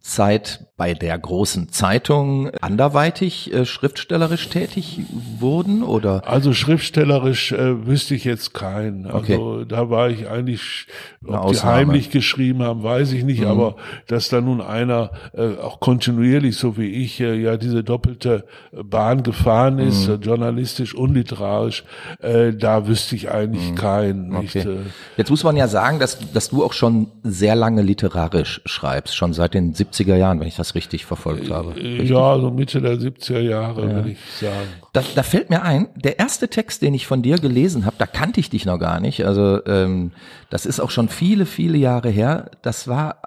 Zeit 0.00 0.68
bei 0.78 0.94
der 0.94 1.18
großen 1.18 1.70
Zeitung 1.70 2.50
anderweitig 2.60 3.52
äh, 3.52 3.64
schriftstellerisch 3.64 4.48
tätig 4.48 5.00
wurden 5.40 5.82
oder? 5.82 6.22
Also 6.26 6.52
schriftstellerisch 6.52 7.50
äh, 7.50 7.84
wüsste 7.84 8.14
ich 8.14 8.24
jetzt 8.24 8.54
keinen. 8.54 9.06
Also 9.06 9.18
okay. 9.18 9.64
da 9.68 9.90
war 9.90 10.08
ich 10.08 10.28
eigentlich, 10.28 10.86
ob 11.26 11.50
die 11.50 11.58
heimlich 11.58 12.10
geschrieben 12.10 12.62
haben, 12.62 12.84
weiß 12.84 13.12
ich 13.12 13.24
nicht, 13.24 13.40
mhm. 13.40 13.48
aber 13.48 13.76
dass 14.06 14.28
da 14.28 14.40
nun 14.40 14.60
einer 14.60 15.10
äh, 15.32 15.56
auch 15.56 15.80
kontinuierlich, 15.80 16.56
so 16.56 16.76
wie 16.76 16.86
ich, 16.86 17.18
äh, 17.20 17.34
ja 17.34 17.56
diese 17.56 17.82
doppelte 17.82 18.44
Bahn 18.72 19.24
gefahren 19.24 19.80
ist, 19.80 20.08
mhm. 20.08 20.20
journalistisch 20.20 20.94
und 20.94 21.12
literarisch, 21.12 21.82
äh, 22.20 22.52
da 22.52 22.86
wüsste 22.86 23.16
ich 23.16 23.32
eigentlich 23.32 23.72
mhm. 23.72 23.74
keinen. 23.74 24.28
Nicht, 24.28 24.54
okay. 24.54 24.68
Äh, 24.68 24.78
Jetzt 25.16 25.30
muss 25.30 25.42
man 25.42 25.56
ja 25.56 25.66
sagen, 25.66 25.98
dass, 25.98 26.18
dass 26.32 26.50
du 26.50 26.64
auch 26.64 26.72
schon 26.72 27.08
sehr 27.24 27.56
lange 27.56 27.82
literarisch 27.82 28.60
schreibst, 28.64 29.16
schon 29.16 29.32
seit 29.32 29.54
den 29.54 29.74
70er 29.92 30.16
Jahren, 30.16 30.40
wenn 30.40 30.48
ich 30.48 30.56
das 30.56 30.74
richtig 30.74 31.06
verfolgt 31.06 31.50
habe. 31.50 31.70
Äh, 31.70 31.86
richtig? 31.86 32.10
Ja, 32.10 32.38
so 32.38 32.50
Mitte 32.50 32.80
der 32.80 32.96
70er 32.96 33.40
Jahre, 33.40 33.82
ja. 33.82 33.94
würde 33.94 34.10
ich 34.10 34.18
sagen. 34.40 34.68
Da, 34.92 35.02
da 35.14 35.22
fällt 35.22 35.50
mir 35.50 35.62
ein, 35.62 35.88
der 35.96 36.18
erste 36.18 36.48
Text, 36.48 36.82
den 36.82 36.94
ich 36.94 37.06
von 37.06 37.22
dir 37.22 37.36
gelesen 37.38 37.86
habe, 37.86 37.96
da 37.98 38.06
kannte 38.06 38.40
ich 38.40 38.50
dich 38.50 38.64
noch 38.66 38.78
gar 38.78 39.00
nicht. 39.00 39.24
Also 39.24 39.64
ähm, 39.66 40.12
das 40.50 40.66
ist 40.66 40.80
auch 40.80 40.90
schon 40.90 41.08
viele, 41.08 41.46
viele 41.46 41.78
Jahre 41.78 42.10
her. 42.10 42.50
Das 42.62 42.88
war 42.88 43.22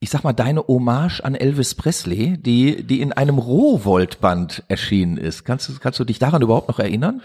ich 0.00 0.10
sag 0.10 0.22
mal, 0.22 0.32
deine 0.32 0.64
Hommage 0.66 1.20
an 1.24 1.34
Elvis 1.34 1.74
Presley, 1.74 2.38
die, 2.38 2.84
die 2.84 3.00
in 3.00 3.12
einem 3.12 3.38
Rohvoltband 3.38 4.62
erschienen 4.68 5.16
ist. 5.16 5.44
Kannst 5.44 5.68
du, 5.68 5.72
kannst 5.80 5.98
du 5.98 6.04
dich 6.04 6.20
daran 6.20 6.42
überhaupt 6.42 6.68
noch 6.68 6.78
erinnern? 6.78 7.20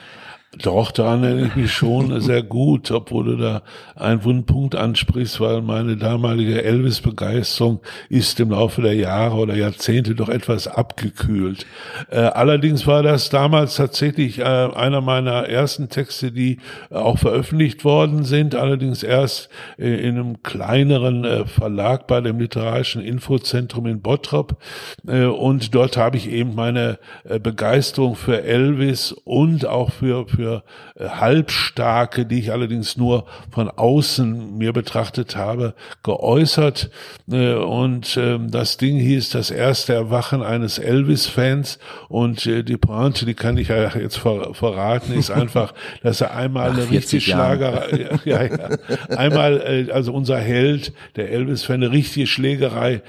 Doch, 0.61 0.91
daran 0.91 1.23
erinnere 1.23 1.47
ich 1.47 1.55
mich 1.55 1.73
schon 1.73 2.21
sehr 2.21 2.43
gut, 2.43 2.91
obwohl 2.91 3.25
du 3.25 3.37
da 3.37 3.63
einen 3.95 4.23
Wundpunkt 4.23 4.75
ansprichst, 4.75 5.39
weil 5.39 5.63
meine 5.63 5.97
damalige 5.97 6.63
Elvis-Begeisterung 6.63 7.79
ist 8.09 8.39
im 8.39 8.51
Laufe 8.51 8.83
der 8.83 8.93
Jahre 8.93 9.37
oder 9.37 9.55
Jahrzehnte 9.55 10.13
doch 10.13 10.29
etwas 10.29 10.67
abgekühlt. 10.67 11.65
Äh, 12.11 12.19
allerdings 12.19 12.85
war 12.85 13.01
das 13.01 13.29
damals 13.29 13.77
tatsächlich 13.77 14.39
äh, 14.39 14.43
einer 14.43 15.01
meiner 15.01 15.49
ersten 15.49 15.89
Texte, 15.89 16.31
die 16.31 16.59
auch 16.91 17.17
veröffentlicht 17.17 17.83
worden 17.83 18.23
sind, 18.23 18.53
allerdings 18.53 19.01
erst 19.01 19.49
äh, 19.79 20.07
in 20.07 20.19
einem 20.19 20.43
kleineren 20.43 21.25
äh, 21.25 21.45
Verlag 21.45 22.05
bei 22.05 22.21
dem 22.21 22.39
Literarischen 22.39 23.01
Infozentrum 23.01 23.87
in 23.87 24.01
Bottrop. 24.01 24.57
Äh, 25.07 25.25
und 25.25 25.73
dort 25.73 25.97
habe 25.97 26.17
ich 26.17 26.29
eben 26.29 26.53
meine 26.53 26.99
äh, 27.23 27.39
Begeisterung 27.39 28.15
für 28.15 28.43
Elvis 28.43 29.13
und 29.23 29.65
auch 29.65 29.91
für, 29.91 30.27
für 30.27 30.42
für 30.43 30.63
äh, 30.95 31.07
Halbstarke, 31.07 32.25
die 32.25 32.39
ich 32.39 32.51
allerdings 32.51 32.97
nur 32.97 33.25
von 33.51 33.69
außen 33.69 34.57
mir 34.57 34.73
betrachtet 34.73 35.35
habe, 35.35 35.73
geäußert. 36.03 36.89
Äh, 37.31 37.53
und 37.53 38.17
äh, 38.17 38.37
das 38.47 38.77
Ding 38.77 38.97
hieß 38.97 39.29
das 39.29 39.51
erste 39.51 39.93
Erwachen 39.93 40.43
eines 40.43 40.79
Elvis-Fans. 40.79 41.79
Und 42.09 42.45
äh, 42.45 42.63
die 42.63 42.77
Pointe, 42.77 43.25
die 43.25 43.35
kann 43.35 43.57
ich 43.57 43.69
ja 43.69 43.95
jetzt 43.95 44.17
ver 44.17 44.53
verraten, 44.53 45.13
ist 45.13 45.31
einfach, 45.43 45.73
dass 46.01 46.19
er 46.19 46.35
einmal 46.35 46.71
Ach, 46.71 46.77
eine 46.77 46.89
richtige 46.89 47.21
Schlagerei, 47.21 48.09
ja, 48.25 48.43
ja, 48.43 48.49
einmal, 49.15 49.89
also 49.91 50.13
unser 50.13 50.37
Held, 50.37 50.93
der 51.15 51.31
Elvis-Fan, 51.31 51.83
eine 51.83 51.91
richtige 51.91 52.27
Schlägerei 52.27 53.01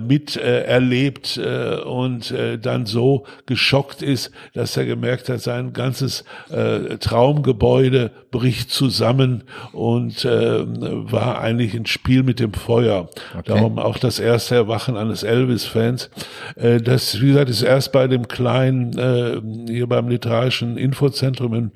mit 0.00 0.36
erlebt 0.36 1.38
und 1.38 2.34
dann 2.62 2.86
so 2.86 3.26
geschockt 3.46 4.02
ist, 4.02 4.30
dass 4.54 4.76
er 4.76 4.86
gemerkt 4.86 5.28
hat, 5.28 5.40
sein 5.40 5.72
ganzes 5.72 6.24
äh, 6.50 6.77
äh, 6.86 6.98
Traumgebäude 6.98 8.10
bricht 8.30 8.70
zusammen 8.70 9.44
und 9.72 10.24
äh, 10.24 10.64
war 11.10 11.40
eigentlich 11.40 11.74
ein 11.74 11.86
Spiel 11.86 12.22
mit 12.22 12.40
dem 12.40 12.52
Feuer. 12.52 13.08
Okay. 13.32 13.42
Darum 13.46 13.78
auch 13.78 13.98
das 13.98 14.18
erste 14.18 14.54
Erwachen 14.54 14.96
eines 14.96 15.22
Elvis-Fans. 15.22 16.10
Äh, 16.56 16.80
das, 16.80 17.20
wie 17.20 17.28
gesagt, 17.28 17.50
ist 17.50 17.62
erst 17.62 17.92
bei 17.92 18.06
dem 18.06 18.28
kleinen, 18.28 18.98
äh, 18.98 19.40
hier 19.70 19.86
beim 19.86 20.08
literarischen 20.08 20.76
Infozentrum 20.76 21.54
in 21.54 21.70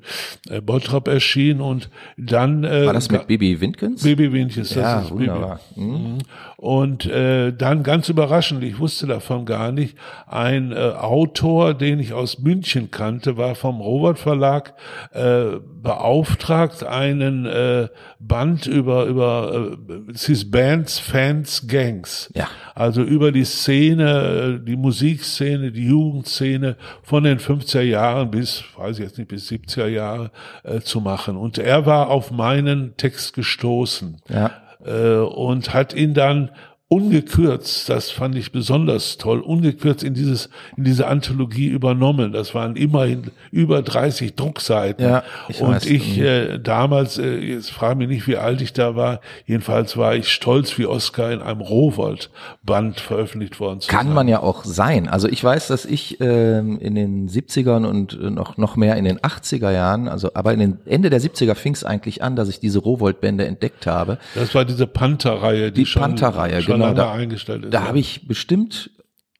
äh, 0.49 0.61
Bottrop 0.61 1.07
erschienen 1.07 1.61
und 1.61 1.89
dann... 2.17 2.63
Äh, 2.63 2.85
war 2.85 2.93
das 2.93 3.09
mit 3.09 3.27
Bibi 3.27 3.59
Windkens? 3.59 4.03
Bibi 4.03 4.31
Windkens, 4.31 4.69
das 4.69 4.77
ja, 4.77 5.01
ist 5.01 5.11
wunderbar. 5.11 5.59
Bibi. 5.75 5.87
Mhm. 5.87 5.93
mhm. 5.93 6.17
Und 6.63 7.05
äh, 7.07 7.51
dann 7.51 7.83
ganz 7.83 8.07
überraschend, 8.07 8.63
ich 8.63 8.79
wusste 8.79 9.05
davon 9.05 9.45
gar 9.45 9.73
nicht, 9.73 9.97
ein 10.27 10.71
äh, 10.71 10.75
Autor, 10.75 11.73
den 11.73 11.99
ich 11.99 12.13
aus 12.13 12.39
München 12.39 12.89
kannte, 12.89 13.35
war 13.35 13.55
vom 13.55 13.81
Robert 13.81 14.17
Verlag 14.17 14.73
äh, 15.11 15.59
beauftragt, 15.81 16.83
einen 16.83 17.45
äh, 17.45 17.87
Band 18.19 18.67
über 18.67 19.05
über 19.05 19.71
äh, 19.87 20.11
es 20.11 20.25
hieß 20.25 20.51
Bands, 20.51 20.99
Fans, 20.99 21.67
Gangs. 21.67 22.31
Ja. 22.35 22.47
Also 22.75 23.01
über 23.01 23.31
die 23.31 23.45
Szene, 23.45 24.59
äh, 24.61 24.65
die 24.65 24.75
Musikszene, 24.75 25.71
die 25.71 25.87
Jugendszene 25.87 26.77
von 27.03 27.23
den 27.23 27.39
50er 27.39 27.81
Jahren 27.81 28.31
bis, 28.31 28.63
weiß 28.77 28.99
ich 28.99 29.05
jetzt 29.05 29.17
nicht, 29.17 29.27
bis 29.27 29.49
70er 29.49 29.87
Jahre 29.87 30.31
äh, 30.63 30.79
zu 30.79 31.01
machen. 31.01 31.37
Und 31.37 31.57
er 31.57 31.85
war 31.85 32.09
auf 32.09 32.31
meinen 32.31 32.97
Text 32.97 33.33
gestoßen. 33.33 34.17
Ja 34.29 34.51
äh, 34.85 35.15
und 35.15 35.73
hat 35.73 35.93
ihn 35.93 36.13
dann 36.13 36.51
ungekürzt, 36.93 37.89
das 37.89 38.11
fand 38.11 38.35
ich 38.35 38.51
besonders 38.51 39.17
toll, 39.17 39.39
ungekürzt 39.39 40.03
in 40.03 40.13
dieses 40.13 40.49
in 40.77 40.83
diese 40.83 41.07
Anthologie 41.07 41.67
übernommen. 41.67 42.31
Das 42.33 42.53
waren 42.53 42.75
immerhin 42.75 43.31
über 43.51 43.81
30 43.81 44.35
Druckseiten. 44.35 45.03
Ja, 45.03 45.23
ich 45.49 45.59
und 45.59 45.71
weiß. 45.71 45.85
ich 45.87 46.17
mhm. 46.17 46.23
äh, 46.23 46.59
damals, 46.59 47.17
äh, 47.17 47.37
jetzt 47.37 47.71
frage 47.71 47.95
mich 47.95 48.09
nicht, 48.09 48.27
wie 48.27 48.37
alt 48.37 48.61
ich 48.61 48.73
da 48.73 48.95
war. 48.95 49.21
Jedenfalls 49.47 49.97
war 49.97 50.15
ich 50.15 50.29
stolz 50.29 50.77
wie 50.77 50.85
Oscar 50.85 51.31
in 51.31 51.41
einem 51.41 51.61
Rowold-Band 51.61 52.99
veröffentlicht 52.99 53.59
worden. 53.59 53.81
Zu 53.81 53.89
Kann 53.89 54.07
sein. 54.07 54.15
man 54.15 54.27
ja 54.27 54.41
auch 54.41 54.63
sein. 54.63 55.09
Also 55.09 55.27
ich 55.27 55.43
weiß, 55.43 55.69
dass 55.69 55.85
ich 55.85 56.21
äh, 56.21 56.59
in 56.59 56.93
den 56.93 57.27
70ern 57.27 57.85
und 57.87 58.21
noch 58.21 58.57
noch 58.57 58.75
mehr 58.75 58.97
in 58.97 59.05
den 59.05 59.17
80er 59.19 59.71
Jahren, 59.71 60.07
also 60.07 60.29
aber 60.35 60.53
in 60.53 60.59
den 60.59 60.77
Ende 60.85 61.09
der 61.09 61.21
70er 61.21 61.55
fing 61.55 61.73
es 61.73 61.83
eigentlich 61.83 62.21
an, 62.21 62.35
dass 62.35 62.49
ich 62.49 62.59
diese 62.59 62.77
Rowold-Bände 62.77 63.47
entdeckt 63.47 63.87
habe. 63.87 64.19
Das 64.35 64.53
war 64.53 64.63
diese 64.63 64.85
Panther-Reihe, 64.85 65.71
die, 65.71 65.85
die 65.85 65.91
Panther-Reihe, 65.91 66.61
genau 66.61 66.82
genau, 66.89 67.03
da, 67.03 67.11
eingestellt 67.13 67.65
ist. 67.65 67.73
Da 67.73 67.81
ja. 67.81 67.87
habe 67.87 67.99
ich 67.99 68.27
bestimmt 68.27 68.91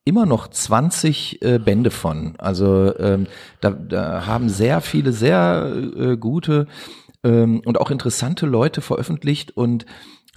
immer 0.05 0.25
noch 0.25 0.47
20 0.47 1.41
äh, 1.41 1.59
Bände 1.59 1.91
von. 1.91 2.35
Also 2.37 2.97
ähm, 2.97 3.27
da, 3.61 3.71
da 3.71 4.25
haben 4.25 4.49
sehr 4.49 4.81
viele 4.81 5.13
sehr 5.13 5.73
äh, 5.97 6.17
gute 6.17 6.67
ähm, 7.23 7.61
und 7.65 7.79
auch 7.79 7.91
interessante 7.91 8.45
Leute 8.45 8.81
veröffentlicht 8.81 9.55
und 9.55 9.85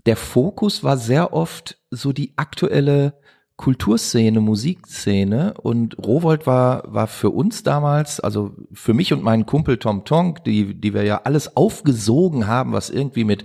der 0.07 0.17
Fokus 0.17 0.85
war 0.85 0.97
sehr 0.97 1.33
oft 1.33 1.79
so 1.91 2.13
die 2.13 2.35
aktuelle 2.37 3.15
Kulturszene, 3.57 4.41
Musikszene 4.41 5.55
und 5.55 5.97
Rowold 5.99 6.47
war 6.47 6.85
war 6.87 7.07
für 7.07 7.31
uns 7.31 7.63
damals, 7.63 8.21
also 8.21 8.55
für 8.73 8.93
mich 8.93 9.13
und 9.13 9.25
meinen 9.25 9.47
Kumpel 9.47 9.79
Tom 9.79 10.05
Tonk, 10.05 10.45
die 10.45 10.79
die 10.79 10.95
wir 10.95 11.03
ja 11.03 11.23
alles 11.25 11.57
aufgesogen 11.57 12.47
haben, 12.47 12.73
was 12.73 12.91
irgendwie 12.91 13.25
mit 13.25 13.45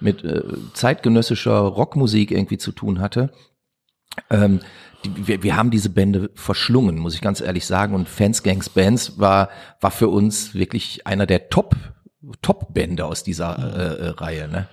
mit 0.00 0.24
äh, 0.24 0.42
zeitgenössischer 0.74 1.58
Rockmusik 1.58 2.30
irgendwie 2.30 2.58
zu 2.58 2.72
tun 2.72 3.00
hatte. 3.00 3.30
Ähm, 4.30 4.60
die, 5.04 5.26
wir, 5.26 5.42
wir 5.42 5.56
haben 5.56 5.70
diese 5.70 5.90
Bände 5.90 6.30
verschlungen, 6.34 6.98
muss 6.98 7.14
ich 7.14 7.20
ganz 7.20 7.40
ehrlich 7.40 7.66
sagen. 7.66 7.94
Und 7.94 8.08
Fans 8.08 8.42
Gangs 8.42 8.68
Bands 8.68 9.18
war, 9.18 9.50
war 9.80 9.90
für 9.90 10.08
uns 10.08 10.54
wirklich 10.54 11.06
einer 11.06 11.26
der 11.26 11.48
Top, 11.48 11.76
Top-Bände 12.42 13.06
aus 13.06 13.22
dieser 13.22 13.58
äh, 13.58 14.06
äh, 14.06 14.08
Reihe. 14.10 14.48
Ne? 14.48 14.68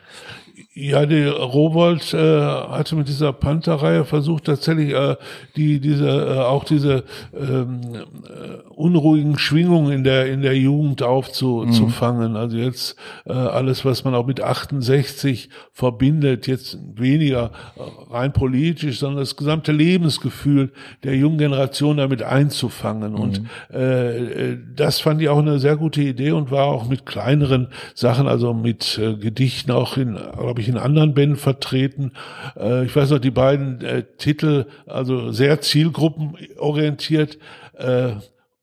Ja, 0.79 1.07
die 1.07 1.23
Rowold 1.23 2.13
äh, 2.13 2.17
hatte 2.17 2.95
mit 2.95 3.07
dieser 3.07 3.33
Panther-Reihe 3.33 4.05
versucht 4.05 4.43
tatsächlich 4.43 4.93
äh, 4.93 5.15
die 5.55 5.79
diese 5.79 6.07
äh, 6.07 6.37
auch 6.37 6.65
diese 6.65 7.03
ähm, 7.35 7.81
äh, 7.95 8.61
unruhigen 8.75 9.39
Schwingungen 9.39 9.91
in 9.91 10.03
der 10.03 10.27
in 10.27 10.43
der 10.43 10.55
Jugend 10.55 11.01
aufzufangen. 11.01 12.31
Mhm. 12.33 12.37
Also 12.37 12.57
jetzt 12.57 12.95
äh, 13.25 13.33
alles, 13.33 13.85
was 13.85 14.03
man 14.03 14.13
auch 14.13 14.27
mit 14.27 14.39
68 14.39 15.49
verbindet, 15.73 16.45
jetzt 16.45 16.77
weniger 16.93 17.49
äh, 17.75 18.13
rein 18.13 18.31
politisch, 18.31 18.99
sondern 18.99 19.21
das 19.21 19.35
gesamte 19.35 19.71
Lebensgefühl 19.71 20.71
der 21.03 21.15
jungen 21.15 21.39
Generation 21.39 21.97
damit 21.97 22.21
einzufangen. 22.21 23.13
Mhm. 23.13 23.19
Und 23.19 23.41
äh, 23.73 24.51
äh, 24.51 24.57
das 24.75 24.99
fand 24.99 25.23
ich 25.23 25.29
auch 25.29 25.39
eine 25.39 25.57
sehr 25.57 25.75
gute 25.75 26.03
Idee 26.03 26.33
und 26.33 26.51
war 26.51 26.65
auch 26.65 26.87
mit 26.87 27.07
kleineren 27.07 27.69
Sachen, 27.95 28.27
also 28.27 28.53
mit 28.53 28.99
äh, 28.99 29.15
Gedichten 29.15 29.71
auch 29.71 29.97
in, 29.97 30.19
glaube 30.37 30.61
ich, 30.61 30.66
in 30.67 30.77
anderen 30.77 31.13
Bänden 31.13 31.37
vertreten. 31.37 32.11
Äh, 32.57 32.85
ich 32.85 32.95
weiß 32.95 33.11
noch, 33.11 33.19
die 33.19 33.31
beiden 33.31 33.81
äh, 33.81 34.03
Titel, 34.17 34.65
also 34.85 35.31
sehr 35.31 35.61
zielgruppenorientiert, 35.61 37.37
äh, 37.77 38.11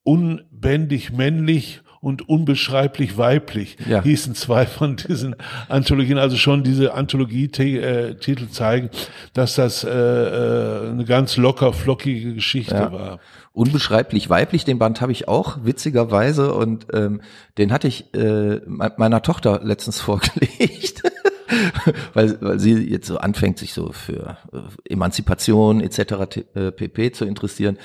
unbändig 0.02 1.12
männlich 1.12 1.80
und 2.04 2.28
unbeschreiblich 2.28 3.16
weiblich 3.16 3.78
ja. 3.88 4.02
hießen 4.02 4.34
zwei 4.34 4.66
von 4.66 4.96
diesen 4.96 5.36
Anthologien. 5.70 6.18
Also 6.18 6.36
schon 6.36 6.62
diese 6.62 6.92
Anthologie-Titel 6.92 8.48
zeigen, 8.50 8.90
dass 9.32 9.54
das 9.54 9.84
äh, 9.84 9.90
äh, 9.90 10.90
eine 10.90 11.06
ganz 11.06 11.38
locker 11.38 11.72
flockige 11.72 12.34
Geschichte 12.34 12.74
ja. 12.74 12.92
war. 12.92 13.20
Unbeschreiblich 13.54 14.28
weiblich, 14.28 14.66
den 14.66 14.78
Band 14.78 15.00
habe 15.00 15.12
ich 15.12 15.28
auch, 15.28 15.60
witzigerweise, 15.62 16.52
und 16.52 16.88
ähm, 16.92 17.22
den 17.56 17.72
hatte 17.72 17.88
ich 17.88 18.12
äh, 18.14 18.60
meiner 18.66 19.22
Tochter 19.22 19.60
letztens 19.62 20.00
vorgelegt. 20.02 21.02
weil, 22.14 22.40
weil 22.40 22.58
sie 22.58 22.74
jetzt 22.88 23.06
so 23.06 23.18
anfängt, 23.18 23.58
sich 23.58 23.72
so 23.74 23.92
für 23.92 24.38
äh, 24.52 24.92
Emanzipation 24.92 25.80
etc. 25.80 26.42
pp. 26.76 27.06
Äh, 27.06 27.12
zu 27.12 27.24
interessieren. 27.24 27.78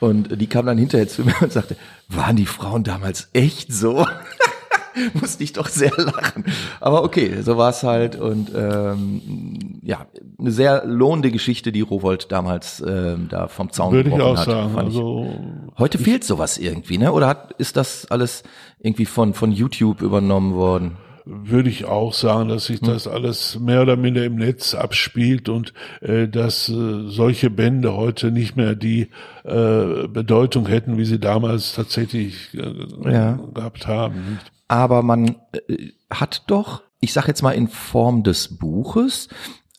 Und 0.00 0.40
die 0.40 0.48
kam 0.48 0.66
dann 0.66 0.78
hinterher 0.78 1.06
zu 1.06 1.22
mir 1.22 1.34
und 1.40 1.52
sagte, 1.52 1.76
waren 2.08 2.36
die 2.36 2.46
Frauen 2.46 2.82
damals 2.82 3.28
echt 3.32 3.72
so? 3.72 4.04
Musste 5.14 5.44
ich 5.44 5.52
doch 5.52 5.68
sehr 5.68 5.92
lachen. 5.96 6.44
Aber 6.80 7.02
okay, 7.04 7.40
so 7.42 7.56
war 7.56 7.70
es 7.70 7.82
halt. 7.82 8.16
Und 8.16 8.50
ähm, 8.54 9.80
ja, 9.82 10.06
eine 10.38 10.50
sehr 10.50 10.84
lohnende 10.84 11.30
Geschichte, 11.30 11.72
die 11.72 11.80
Rowold 11.80 12.30
damals 12.30 12.82
ähm, 12.86 13.28
da 13.30 13.48
vom 13.48 13.70
Zaun 13.70 13.92
Würde 13.92 14.10
ich 14.10 14.20
auch 14.20 14.36
hat, 14.36 14.46
sagen. 14.46 14.76
Also, 14.76 15.34
Heute 15.78 15.98
fehlt 15.98 16.24
sowas 16.24 16.58
irgendwie, 16.58 16.98
ne? 16.98 17.12
Oder 17.12 17.28
hat, 17.28 17.52
ist 17.58 17.76
das 17.76 18.10
alles 18.10 18.42
irgendwie 18.80 19.06
von, 19.06 19.34
von 19.34 19.52
YouTube 19.52 20.02
übernommen 20.02 20.54
worden? 20.54 20.96
Würde 21.24 21.68
ich 21.68 21.84
auch 21.84 22.12
sagen, 22.12 22.48
dass 22.48 22.66
sich 22.66 22.80
das 22.80 23.06
alles 23.06 23.58
mehr 23.58 23.82
oder 23.82 23.96
minder 23.96 24.24
im 24.24 24.36
Netz 24.36 24.74
abspielt 24.74 25.48
und 25.48 25.72
äh, 26.00 26.28
dass 26.28 26.68
äh, 26.68 27.08
solche 27.08 27.50
Bände 27.50 27.94
heute 27.94 28.30
nicht 28.30 28.56
mehr 28.56 28.74
die 28.74 29.08
äh, 29.44 30.08
Bedeutung 30.08 30.66
hätten, 30.66 30.98
wie 30.98 31.04
sie 31.04 31.20
damals 31.20 31.74
tatsächlich 31.74 32.54
äh, 32.54 33.12
ja. 33.12 33.38
gehabt 33.54 33.86
haben. 33.86 34.40
Aber 34.68 35.02
man 35.02 35.36
äh, 35.68 35.90
hat 36.10 36.44
doch, 36.48 36.82
ich 37.00 37.12
sage 37.12 37.28
jetzt 37.28 37.42
mal 37.42 37.52
in 37.52 37.68
Form 37.68 38.22
des 38.22 38.56
Buches, 38.56 39.28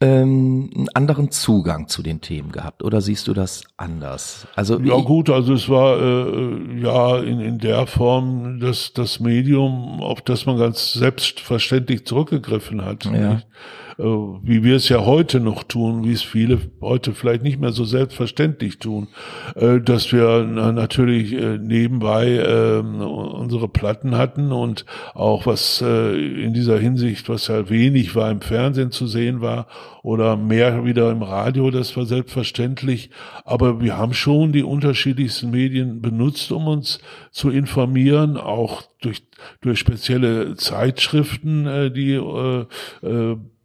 ähm, 0.03 0.69
einen 0.75 0.89
anderen 0.93 1.31
Zugang 1.31 1.87
zu 1.87 2.03
den 2.03 2.21
Themen 2.21 2.51
gehabt 2.51 2.83
oder 2.83 3.01
siehst 3.01 3.27
du 3.27 3.33
das 3.33 3.63
anders? 3.77 4.47
Also 4.55 4.79
ja 4.79 4.97
gut, 4.97 5.29
also 5.29 5.53
es 5.53 5.69
war 5.69 5.99
äh, 5.99 6.81
ja 6.81 7.19
in, 7.19 7.39
in 7.39 7.57
der 7.59 7.87
Form 7.87 8.59
dass 8.59 8.93
das 8.93 9.19
Medium, 9.19 10.01
auf 10.01 10.21
das 10.21 10.45
man 10.45 10.57
ganz 10.57 10.93
selbstverständlich 10.93 12.05
zurückgegriffen 12.05 12.83
hat. 12.83 13.05
Ja. 13.05 13.35
Nicht? 13.35 13.47
Äh, 13.97 14.03
wie 14.03 14.63
wir 14.63 14.75
es 14.75 14.89
ja 14.89 15.05
heute 15.05 15.39
noch 15.39 15.63
tun, 15.63 16.03
wie 16.03 16.13
es 16.13 16.21
viele 16.21 16.59
heute 16.81 17.13
vielleicht 17.13 17.43
nicht 17.43 17.59
mehr 17.59 17.71
so 17.71 17.85
selbstverständlich 17.85 18.79
tun, 18.79 19.07
äh, 19.55 19.79
dass 19.79 20.11
wir 20.11 20.43
natürlich 20.43 21.33
äh, 21.33 21.57
nebenbei 21.57 22.27
ähm, 22.27 23.01
unsere 23.01 23.67
Platten 23.67 24.17
hatten 24.17 24.51
und 24.51 24.85
auch 25.13 25.45
was 25.45 25.81
in 25.81 26.53
dieser 26.53 26.77
Hinsicht, 26.77 27.29
was 27.29 27.47
ja 27.47 27.69
wenig 27.69 28.15
war 28.15 28.31
im 28.31 28.41
Fernsehen 28.41 28.91
zu 28.91 29.07
sehen 29.07 29.41
war 29.41 29.67
oder 30.01 30.37
mehr 30.37 30.85
wieder 30.85 31.11
im 31.11 31.21
Radio, 31.21 31.71
das 31.71 31.95
war 31.97 32.05
selbstverständlich. 32.05 33.09
Aber 33.45 33.81
wir 33.81 33.97
haben 33.97 34.13
schon 34.13 34.51
die 34.51 34.63
unterschiedlichsten 34.63 35.51
Medien 35.51 36.01
benutzt, 36.01 36.51
um 36.51 36.67
uns 36.67 36.99
zu 37.31 37.49
informieren, 37.49 38.37
auch 38.37 38.83
durch, 39.01 39.23
durch 39.61 39.79
spezielle 39.79 40.55
Zeitschriften, 40.55 41.93
die 41.93 42.19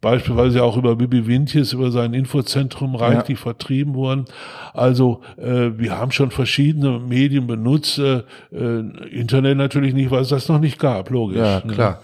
beispielsweise 0.01 0.63
auch 0.63 0.77
über 0.77 0.95
Bibi 0.95 1.27
Wintjes, 1.27 1.73
über 1.73 1.91
sein 1.91 2.13
Infozentrum 2.13 2.95
reichlich 2.95 3.37
ja. 3.39 3.43
vertrieben 3.43 3.95
wurden. 3.95 4.25
Also 4.73 5.21
äh, 5.37 5.71
wir 5.77 5.97
haben 5.97 6.11
schon 6.11 6.31
verschiedene 6.31 6.99
Medien 6.99 7.47
benutzt, 7.47 7.99
äh, 7.99 8.23
äh, 8.51 8.79
Internet 9.09 9.57
natürlich 9.57 9.93
nicht, 9.93 10.11
weil 10.11 10.21
es 10.21 10.29
das 10.29 10.47
noch 10.47 10.59
nicht 10.59 10.79
gab, 10.79 11.09
logisch. 11.09 11.37
Ja, 11.37 11.61
ne? 11.65 11.73
klar. 11.73 11.91
Ne? 11.91 11.97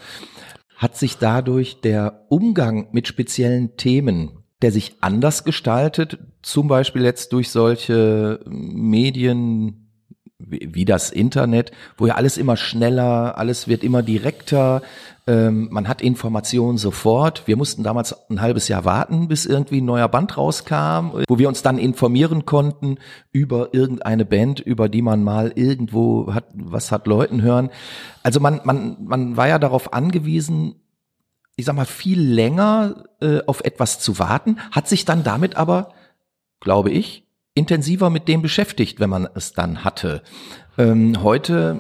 Hat 0.78 0.98
sich 0.98 1.18
dadurch 1.18 1.80
der 1.82 2.26
Umgang 2.28 2.90
mit 2.92 3.08
speziellen 3.08 3.78
Themen, 3.78 4.44
der 4.62 4.72
sich 4.72 4.96
anders 5.00 5.46
gestaltet, 5.46 6.18
zum 6.42 6.68
Beispiel 6.68 7.04
jetzt 7.04 7.32
durch 7.32 7.50
solche 7.50 8.42
Medien, 8.46 9.85
wie, 10.38 10.84
das 10.84 11.12
Internet, 11.12 11.72
wo 11.98 12.08
ja 12.08 12.16
alles 12.16 12.38
immer 12.38 12.58
schneller, 12.58 13.38
alles 13.38 13.68
wird 13.68 13.84
immer 13.84 14.04
direkter, 14.04 14.82
ähm, 15.28 15.70
man 15.72 15.88
hat 15.88 16.02
Informationen 16.02 16.78
sofort. 16.78 17.48
Wir 17.48 17.56
mussten 17.56 17.84
damals 17.84 18.30
ein 18.30 18.42
halbes 18.42 18.68
Jahr 18.68 18.84
warten, 18.86 19.28
bis 19.28 19.46
irgendwie 19.46 19.82
ein 19.82 19.86
neuer 19.86 20.10
Band 20.10 20.38
rauskam, 20.38 21.14
wo 21.28 21.40
wir 21.40 21.48
uns 21.48 21.62
dann 21.62 21.78
informieren 21.78 22.46
konnten 22.46 22.98
über 23.32 23.74
irgendeine 23.74 24.26
Band, 24.26 24.60
über 24.60 24.90
die 24.90 25.02
man 25.02 25.24
mal 25.24 25.54
irgendwo 25.56 26.34
hat, 26.34 26.46
was 26.54 26.92
hat 26.92 27.08
Leuten 27.08 27.42
hören. 27.42 27.70
Also 28.22 28.40
man, 28.40 28.62
man, 28.66 28.98
man 29.06 29.38
war 29.38 29.48
ja 29.48 29.58
darauf 29.58 29.94
angewiesen, 29.94 30.76
ich 31.56 31.66
sag 31.66 31.76
mal, 31.76 31.86
viel 31.86 32.22
länger 32.22 33.06
äh, 33.22 33.40
auf 33.48 33.64
etwas 33.64 34.00
zu 34.00 34.20
warten, 34.20 34.58
hat 34.72 34.90
sich 34.90 35.06
dann 35.06 35.24
damit 35.24 35.56
aber, 35.56 35.94
glaube 36.60 36.92
ich, 36.92 37.25
intensiver 37.56 38.12
mit 38.12 38.28
dem 38.28 38.42
beschäftigt, 38.44 39.00
wenn 39.00 39.10
man 39.10 39.28
es 39.34 39.54
dann 39.54 39.84
hatte. 39.84 40.22
Ähm, 40.78 41.24
heute 41.24 41.80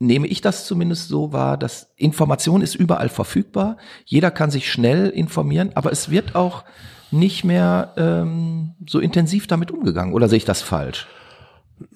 nehme 0.00 0.26
ich 0.26 0.40
das 0.40 0.66
zumindest 0.66 1.08
so 1.08 1.32
wahr, 1.32 1.56
dass 1.56 1.92
Information 1.96 2.62
ist 2.62 2.74
überall 2.74 3.08
verfügbar. 3.08 3.76
Jeder 4.04 4.30
kann 4.30 4.50
sich 4.50 4.70
schnell 4.70 5.08
informieren, 5.08 5.70
aber 5.74 5.92
es 5.92 6.10
wird 6.10 6.34
auch 6.34 6.64
nicht 7.10 7.44
mehr 7.44 7.92
ähm, 7.96 8.74
so 8.88 8.98
intensiv 8.98 9.46
damit 9.46 9.70
umgegangen. 9.70 10.14
Oder 10.14 10.28
sehe 10.28 10.38
ich 10.38 10.44
das 10.44 10.62
falsch? 10.62 11.06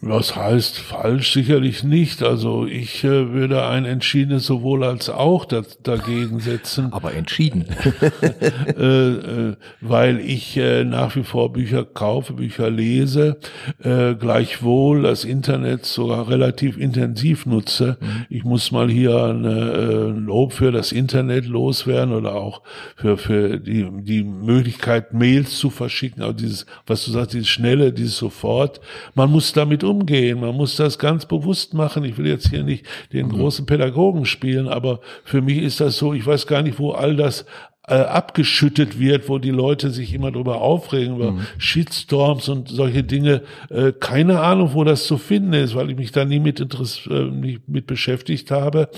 Was 0.00 0.36
heißt 0.36 0.78
falsch? 0.78 1.32
Sicherlich 1.32 1.82
nicht. 1.82 2.22
Also 2.22 2.66
ich 2.66 3.02
äh, 3.02 3.32
würde 3.32 3.66
ein 3.66 3.84
entschiedenes 3.84 4.46
sowohl 4.46 4.84
als 4.84 5.10
auch 5.10 5.44
da, 5.44 5.62
dagegen 5.82 6.38
setzen. 6.38 6.88
Aber 6.92 7.14
entschieden. 7.14 7.66
äh, 8.78 8.82
äh, 8.82 9.56
weil 9.80 10.20
ich 10.20 10.56
äh, 10.56 10.84
nach 10.84 11.16
wie 11.16 11.24
vor 11.24 11.52
Bücher 11.52 11.84
kaufe, 11.84 12.34
Bücher 12.34 12.70
lese, 12.70 13.38
äh, 13.82 14.14
gleichwohl 14.14 15.02
das 15.02 15.24
Internet 15.24 15.84
sogar 15.84 16.28
relativ 16.28 16.78
intensiv 16.78 17.44
nutze. 17.44 17.98
Mhm. 18.00 18.26
Ich 18.30 18.44
muss 18.44 18.70
mal 18.70 18.88
hier 18.88 19.16
ein 19.24 19.44
äh, 19.44 20.18
Lob 20.18 20.52
für 20.52 20.70
das 20.70 20.92
Internet 20.92 21.46
loswerden 21.46 22.14
oder 22.14 22.34
auch 22.36 22.62
für, 22.94 23.18
für 23.18 23.58
die, 23.58 23.88
die 24.02 24.22
Möglichkeit, 24.22 25.12
Mails 25.12 25.58
zu 25.58 25.70
verschicken. 25.70 26.22
Also 26.22 26.34
dieses, 26.34 26.66
was 26.86 27.04
du 27.04 27.10
sagst, 27.10 27.32
dieses 27.32 27.48
Schnelle, 27.48 27.92
dieses 27.92 28.16
Sofort. 28.16 28.80
Man 29.14 29.30
muss 29.30 29.52
damit 29.52 29.77
damit 29.78 29.84
umgehen. 29.84 30.40
Man 30.40 30.54
muss 30.54 30.76
das 30.76 30.98
ganz 30.98 31.26
bewusst 31.26 31.74
machen. 31.74 32.04
Ich 32.04 32.18
will 32.18 32.26
jetzt 32.26 32.48
hier 32.48 32.64
nicht 32.64 32.86
den 33.12 33.26
mhm. 33.26 33.32
großen 33.32 33.66
Pädagogen 33.66 34.24
spielen, 34.26 34.68
aber 34.68 35.00
für 35.24 35.40
mich 35.42 35.58
ist 35.58 35.80
das 35.80 35.96
so, 35.96 36.14
ich 36.14 36.26
weiß 36.26 36.46
gar 36.46 36.62
nicht, 36.62 36.78
wo 36.78 36.92
all 36.92 37.16
das 37.16 37.46
äh, 37.88 37.94
abgeschüttet 37.94 38.98
wird, 38.98 39.28
wo 39.28 39.38
die 39.38 39.50
Leute 39.50 39.90
sich 39.90 40.14
immer 40.14 40.30
drüber 40.30 40.60
aufregen, 40.60 41.16
über 41.16 41.32
mhm. 41.32 41.40
Shitstorms 41.58 42.48
und 42.48 42.68
solche 42.68 43.02
Dinge. 43.02 43.42
Äh, 43.70 43.92
keine 43.92 44.40
Ahnung, 44.40 44.74
wo 44.74 44.84
das 44.84 45.06
zu 45.06 45.18
finden 45.18 45.52
ist, 45.52 45.74
weil 45.74 45.90
ich 45.90 45.96
mich 45.96 46.12
da 46.12 46.24
nie 46.24 46.40
mit, 46.40 46.60
Interess 46.60 47.06
äh, 47.10 47.24
nicht 47.24 47.68
mit 47.68 47.86
beschäftigt 47.86 48.50
habe. 48.50 48.88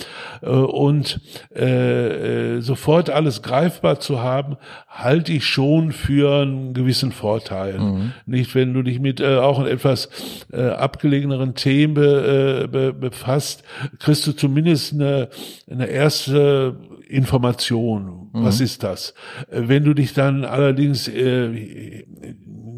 Äh, 0.42 0.48
und 0.48 1.20
äh, 1.54 2.56
äh, 2.56 2.60
sofort 2.60 3.10
alles 3.10 3.42
greifbar 3.42 4.00
zu 4.00 4.22
haben, 4.22 4.56
halte 4.88 5.32
ich 5.32 5.46
schon 5.46 5.92
für 5.92 6.42
einen 6.42 6.74
gewissen 6.74 7.12
Vorteil. 7.12 7.78
Mhm. 7.78 8.12
Nicht, 8.26 8.54
wenn 8.54 8.74
du 8.74 8.82
dich 8.82 9.00
mit 9.00 9.20
äh, 9.20 9.36
auch 9.36 9.64
etwas 9.64 10.08
äh, 10.52 10.62
abgelegeneren 10.62 11.54
Themen 11.54 11.94
be, 11.94 12.64
äh, 12.64 12.68
be, 12.68 12.92
befasst, 12.92 13.62
kriegst 13.98 14.26
du 14.26 14.32
zumindest 14.32 14.94
eine, 14.94 15.28
eine 15.70 15.86
erste 15.86 16.76
Information. 17.08 18.19
Mhm. 18.32 18.44
Was 18.44 18.60
ist 18.60 18.82
das? 18.82 19.14
Wenn 19.50 19.84
du 19.84 19.94
dich 19.94 20.12
dann 20.12 20.44
allerdings 20.44 21.08
äh, 21.08 22.04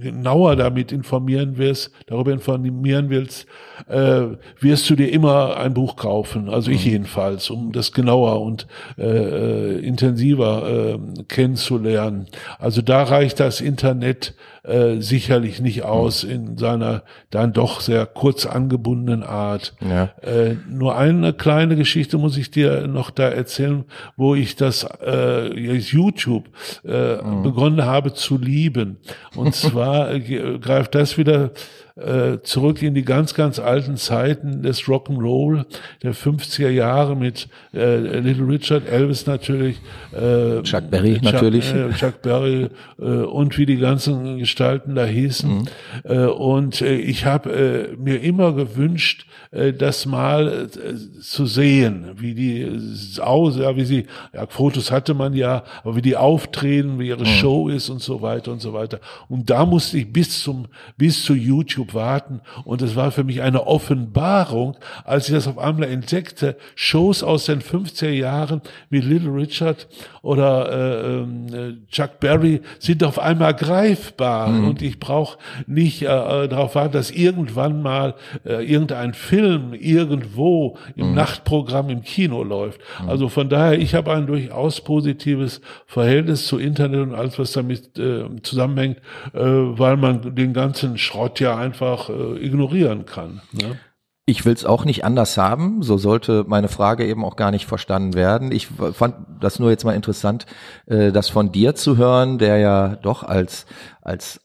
genauer 0.03 0.57
damit 0.57 0.93
informieren 0.93 1.57
wirst, 1.57 1.91
darüber 2.07 2.33
informieren 2.33 3.09
willst, 3.09 3.47
äh, 3.89 4.23
wirst 4.61 4.91
du 4.91 4.97
dir 4.97 5.11
immer 5.11 5.57
ein 5.57 5.75
Buch 5.75 5.97
kaufen. 5.97 6.49
Also 6.49 6.71
ich 6.71 6.85
mhm. 6.87 6.93
jedenfalls, 6.93 7.51
um 7.51 7.73
das 7.73 7.93
genauer 7.93 8.41
und 8.41 8.67
äh, 8.99 9.05
äh, 9.05 9.79
intensiver 9.79 10.69
äh, 10.69 11.23
kennenzulernen. 11.29 12.27
Also 12.59 12.83
da 12.83 13.03
reicht 13.05 13.41
das 13.41 13.61
Internet 13.61 14.35
äh, 14.65 15.01
sicherlich 15.01 15.61
nicht 15.61 15.83
aus 15.83 16.23
in 16.23 16.57
seiner 16.57 17.03
dann 17.31 17.53
doch 17.53 17.81
sehr 17.81 18.07
kurz 18.07 18.47
angebundenen 18.47 19.25
Art. 19.25 19.75
Ja. 19.81 20.11
Äh, 20.23 20.57
nur 20.69 20.97
eine 20.97 21.33
kleine 21.33 21.75
Geschichte 21.75 22.19
muss 22.19 22.37
ich 22.37 22.51
dir 22.51 22.87
noch 22.87 23.11
da 23.11 23.29
erzählen, 23.29 23.85
wo 24.17 24.35
ich 24.35 24.55
das 24.55 24.85
äh, 24.85 25.42
YouTube 25.49 26.49
äh, 26.85 27.17
mhm. 27.17 27.43
begonnen 27.43 27.85
habe 27.85 28.15
zu 28.15 28.39
lieben. 28.39 28.99
Und 29.35 29.55
zwar 29.55 30.13
äh, 30.13 30.59
greift 30.59 30.95
das 30.95 31.19
wieder 31.19 31.53
äh, 31.97 32.39
zurück 32.43 32.83
in 32.83 32.95
die 32.95 33.05
ganz, 33.05 33.35
ganz 33.35 33.59
alten 33.59 33.97
Zeiten 33.97 34.63
des 34.63 34.85
Rock'n'Roll 34.85 35.65
der 36.03 36.15
50er 36.15 36.71
Jahre 36.71 37.17
mit 37.17 37.49
äh, 37.75 37.97
Little 37.97 38.47
Richard, 38.47 38.89
Elvis 38.89 39.27
natürlich, 39.27 39.77
äh, 40.13 40.63
Chuck 40.63 40.91
Berry 40.91 41.15
Chuck, 41.15 41.25
natürlich, 41.25 41.75
äh, 41.75 41.93
Chuck 41.93 42.23
Berry 42.23 42.69
äh, 42.99 43.05
und 43.05 43.59
wie 43.59 43.67
die 43.67 43.77
ganzen 43.77 44.39
Gestalten 44.39 44.95
da 44.95 45.05
hießen. 45.05 45.51
Mhm. 45.51 45.65
Äh, 46.05 46.27
und 46.27 46.81
äh, 46.81 46.97
ich 46.97 47.27
habe 47.27 47.51
äh, 47.51 47.97
mir 47.97 48.23
immer 48.23 48.53
gewünscht, 48.53 49.27
äh, 49.51 49.73
das 49.73 50.07
mal 50.07 50.69
äh, 50.75 51.21
zu 51.21 51.47
sehen, 51.47 52.11
wie 52.17 52.35
die 52.35 53.21
aus, 53.21 53.57
ja, 53.57 53.77
wie 53.77 53.85
sie, 53.85 54.07
ja, 54.33 54.47
Fotos 54.47 54.91
hatte 54.91 55.15
man 55.15 55.35
ja, 55.35 55.65
aber 55.83 55.97
wie 55.97 56.03
die 56.03 56.17
auftreten, 56.17 56.99
wie 56.99 57.09
ihre 57.09 57.25
mhm. 57.25 57.27
Show 57.27 57.69
ist 57.69 57.91
und 57.91 58.01
so 58.01 58.23
weiter 58.23 58.53
und 58.53 58.61
so 58.61 58.73
weiter. 58.73 59.01
Und 59.29 59.51
da 59.51 59.67
musste 59.67 59.99
ich 59.99 60.13
bis 60.13 60.43
zum, 60.43 60.67
bis 60.97 61.23
zu 61.23 61.35
YouTube 61.35 61.82
warten 61.93 62.41
und 62.65 62.83
es 62.83 62.97
war 62.97 63.11
für 63.11 63.25
mich 63.25 63.43
eine 63.43 63.67
Offenbarung, 63.67 64.77
als 65.05 65.29
ich 65.29 65.35
das 65.35 65.49
auf 65.49 65.59
einmal 65.59 65.89
entdeckte, 65.89 66.57
Shows 66.75 67.23
aus 67.23 67.47
den 67.47 67.61
50er 67.61 68.11
Jahren 68.11 68.63
wie 68.91 69.01
Little 69.01 69.35
Richard 69.35 69.89
oder 70.23 70.71
äh, 70.71 71.23
ähm, 71.23 71.47
äh, 71.53 71.91
Chuck 71.91 72.21
Berry 72.21 72.61
sind 72.79 73.03
auf 73.05 73.19
einmal 73.19 73.55
greifbar 73.55 74.49
mhm. 74.49 74.69
und 74.69 74.83
ich 74.83 75.01
brauche 75.01 75.39
nicht 75.67 76.03
äh, 76.03 76.07
äh, 76.07 76.49
darauf 76.49 76.75
warten, 76.75 76.93
dass 76.93 77.11
irgendwann 77.11 77.83
mal 77.83 78.15
äh, 78.45 78.65
irgendein 78.65 79.15
Film 79.15 79.75
irgendwo 79.75 80.79
im 80.97 81.11
mhm. 81.11 81.15
Nachtprogramm 81.15 81.91
im 81.91 82.03
Kino 82.03 82.43
läuft. 82.43 82.81
Mhm. 83.03 83.09
Also 83.09 83.29
von 83.29 83.49
daher, 83.49 83.79
ich 83.79 83.95
habe 83.95 84.13
ein 84.13 84.27
durchaus 84.27 84.81
positives 84.81 85.61
Verhältnis 85.87 86.47
zu 86.47 86.59
Internet 86.59 87.01
und 87.01 87.15
alles, 87.15 87.39
was 87.39 87.53
damit 87.53 87.99
äh, 87.99 88.25
zusammenhängt, 88.43 88.99
äh, 89.33 89.41
weil 89.41 89.97
man 89.97 90.35
den 90.35 90.53
ganzen 90.53 90.99
Schrott 90.99 91.41
ja 91.41 91.57
einfach 91.73 92.11
äh, 92.11 92.45
ignorieren 92.45 93.07
kann. 93.07 93.41
Ne? 93.53 93.79
Ich 94.27 94.45
will 94.45 94.53
es 94.53 94.65
auch 94.65 94.85
nicht 94.85 95.05
anders 95.05 95.37
haben, 95.37 95.83
so 95.83 95.99
sollte 95.99 96.45
meine 96.47 96.69
Frage 96.69 97.07
eben 97.07 97.25
auch 97.25 97.35
gar 97.35 97.51
nicht 97.51 97.67
verstanden 97.67 98.15
werden. 98.15 98.53
Ich 98.53 98.69
fand 98.69 99.17
das 99.41 99.59
nur 99.59 99.71
jetzt 99.71 99.85
mal 99.85 99.97
interessant, 99.97 100.47
äh, 100.87 101.11
das 101.11 101.29
von 101.29 101.51
dir 101.51 101.75
zu 101.75 101.97
hören, 101.97 102.39
der 102.39 102.59
ja 102.59 102.97
doch 102.97 103.25
als 103.25 103.67
als 104.01 104.41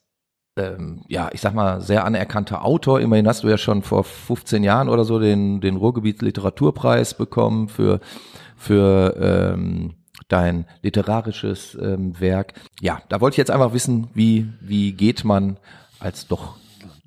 ähm, 0.56 1.04
ja, 1.08 1.30
ich 1.32 1.42
sag 1.42 1.54
mal, 1.54 1.82
sehr 1.82 2.06
anerkannter 2.06 2.66
Autor. 2.66 3.00
Immerhin 3.00 3.28
hast 3.28 3.44
du 3.44 3.50
ja 3.50 3.60
schon 3.60 3.84
vor 3.84 4.04
15 4.04 4.63
Jahren 4.63 4.90
oder 4.90 5.04
so 5.04 5.20
den, 5.20 5.62
den 5.62 5.76
Ruhrgebiet 5.76 6.24
Literaturpreis 6.24 7.13
bekommen 7.13 7.68
für, 7.68 8.00
für 8.56 9.16
ähm, 9.20 9.94
dein 10.28 10.66
literarisches 10.82 11.78
ähm, 11.80 12.20
Werk. 12.20 12.54
Ja, 12.82 13.02
da 13.10 13.22
wollte 13.22 13.36
ich 13.36 13.38
jetzt 13.38 13.52
einfach 13.52 13.74
wissen, 13.74 14.08
wie, 14.16 14.50
wie 14.60 14.94
geht 14.94 15.24
man 15.24 15.58
als 16.00 16.28
doch 16.28 16.56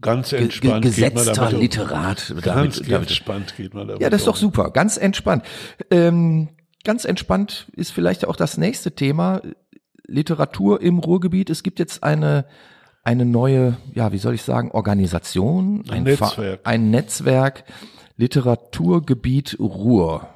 Ganz 0.00 0.32
entspannt 0.32 0.82
gesetzter 0.82 1.24
geht 1.24 1.26
man 1.26 1.34
damit 1.34 1.60
Literat. 1.60 2.34
Ganz 2.42 2.80
damit, 2.80 2.90
entspannt 2.90 3.56
geht 3.56 3.74
man 3.74 3.88
damit 3.88 4.02
Ja, 4.02 4.10
das 4.10 4.22
ist 4.22 4.26
doch 4.26 4.36
super. 4.36 4.70
Ganz 4.70 4.96
entspannt. 4.96 5.44
Ähm, 5.90 6.48
ganz 6.84 7.04
entspannt 7.04 7.66
ist 7.76 7.92
vielleicht 7.92 8.26
auch 8.26 8.36
das 8.36 8.56
nächste 8.56 8.92
Thema. 8.92 9.42
Literatur 10.06 10.80
im 10.80 10.98
Ruhrgebiet. 10.98 11.50
Es 11.50 11.62
gibt 11.62 11.78
jetzt 11.78 12.02
eine 12.02 12.46
eine 13.02 13.24
neue, 13.24 13.76
ja, 13.94 14.12
wie 14.12 14.18
soll 14.18 14.34
ich 14.34 14.42
sagen, 14.42 14.72
Organisation, 14.72 15.84
ein, 15.88 15.98
ein 15.98 16.02
Netzwerk. 16.04 16.60
ein 16.64 16.90
Netzwerk 16.90 17.64
Literaturgebiet 18.16 19.56
Ruhr. 19.58 20.28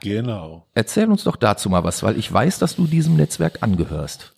Genau. 0.00 0.66
Erzähl 0.74 1.10
uns 1.10 1.24
doch 1.24 1.36
dazu 1.36 1.70
mal 1.70 1.84
was, 1.84 2.02
weil 2.02 2.18
ich 2.18 2.32
weiß, 2.32 2.58
dass 2.58 2.76
du 2.76 2.86
diesem 2.86 3.16
Netzwerk 3.16 3.62
angehörst. 3.62 4.34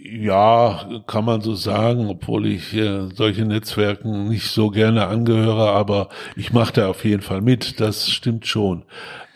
Ja, 0.00 1.02
kann 1.08 1.24
man 1.24 1.40
so 1.40 1.54
sagen, 1.54 2.06
obwohl 2.08 2.46
ich 2.46 2.72
äh, 2.72 3.08
solche 3.14 3.44
Netzwerken 3.44 4.28
nicht 4.28 4.46
so 4.46 4.70
gerne 4.70 5.08
angehöre, 5.08 5.70
aber 5.72 6.08
ich 6.36 6.52
mache 6.52 6.72
da 6.72 6.88
auf 6.88 7.04
jeden 7.04 7.20
Fall 7.20 7.40
mit, 7.40 7.80
das 7.80 8.08
stimmt 8.08 8.46
schon. 8.46 8.84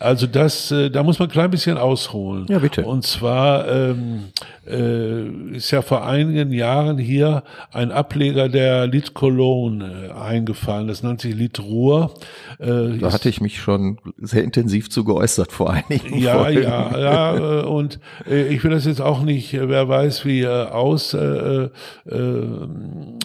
Also 0.03 0.27
das, 0.27 0.69
äh, 0.71 0.89
da 0.89 1.01
muss 1.01 1.17
man 1.19 1.29
ein 1.29 1.31
klein 1.31 1.49
bisschen 1.49 1.77
ausholen. 1.77 2.45
Ja, 2.49 2.59
bitte. 2.59 2.83
Und 2.83 3.05
zwar 3.05 3.67
ähm, 3.69 4.25
äh, 4.67 5.55
ist 5.55 5.71
ja 5.71 5.81
vor 5.81 6.05
einigen 6.05 6.51
Jahren 6.51 6.97
hier 6.97 7.43
ein 7.71 7.91
Ableger 7.91 8.49
der 8.49 8.85
Lit 8.87 9.13
Cologne 9.13 10.13
eingefallen. 10.13 10.87
Das 10.87 11.03
nennt 11.03 11.21
sich 11.21 11.35
Lit 11.35 11.59
Ruhr. 11.61 12.13
Äh, 12.59 12.97
da 12.99 13.13
hatte 13.13 13.29
ich 13.29 13.39
mich 13.39 13.59
schon 13.59 13.97
sehr 14.17 14.43
intensiv 14.43 14.89
zu 14.89 15.05
geäußert 15.05 15.51
vor 15.53 15.71
einigen 15.71 16.17
Ja, 16.17 16.39
Folgen. 16.43 16.63
ja, 16.63 16.99
ja. 16.99 17.61
Äh, 17.61 17.63
und 17.63 17.99
äh, 18.29 18.47
ich 18.47 18.63
will 18.63 18.71
das 18.71 18.85
jetzt 18.85 19.01
auch 19.01 19.21
nicht, 19.23 19.53
äh, 19.53 19.69
wer 19.69 19.87
weiß 19.87 20.25
wie, 20.25 20.41
äh, 20.41 20.47
aus, 20.47 21.13
äh, 21.13 21.69
äh, 22.09 22.43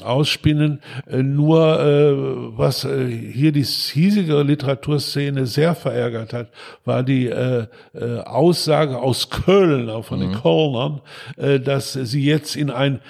ausspinnen. 0.05 0.81
Äh, 1.07 1.23
nur 1.25 1.81
äh, 1.81 2.13
was 2.57 2.85
äh, 2.85 3.07
hier 3.09 3.51
die 3.51 3.65
hiesige 3.65 4.43
Literaturszene 4.43 5.47
sehr 5.47 5.75
verärgert 5.75 6.33
hat, 6.33 6.49
war 6.85 7.03
die 7.03 7.27
äh, 7.27 7.67
äh, 7.95 8.21
Aussage 8.21 8.99
aus 8.99 9.31
Köln, 9.31 9.89
auch 9.91 10.05
von 10.05 10.19
mhm. 10.19 10.23
den 10.23 10.33
Kölnern, 10.41 11.01
äh, 11.37 11.59
dass 11.61 11.93
sie 11.93 12.25
jetzt 12.25 12.57
in 12.57 12.71
ein, 12.71 13.01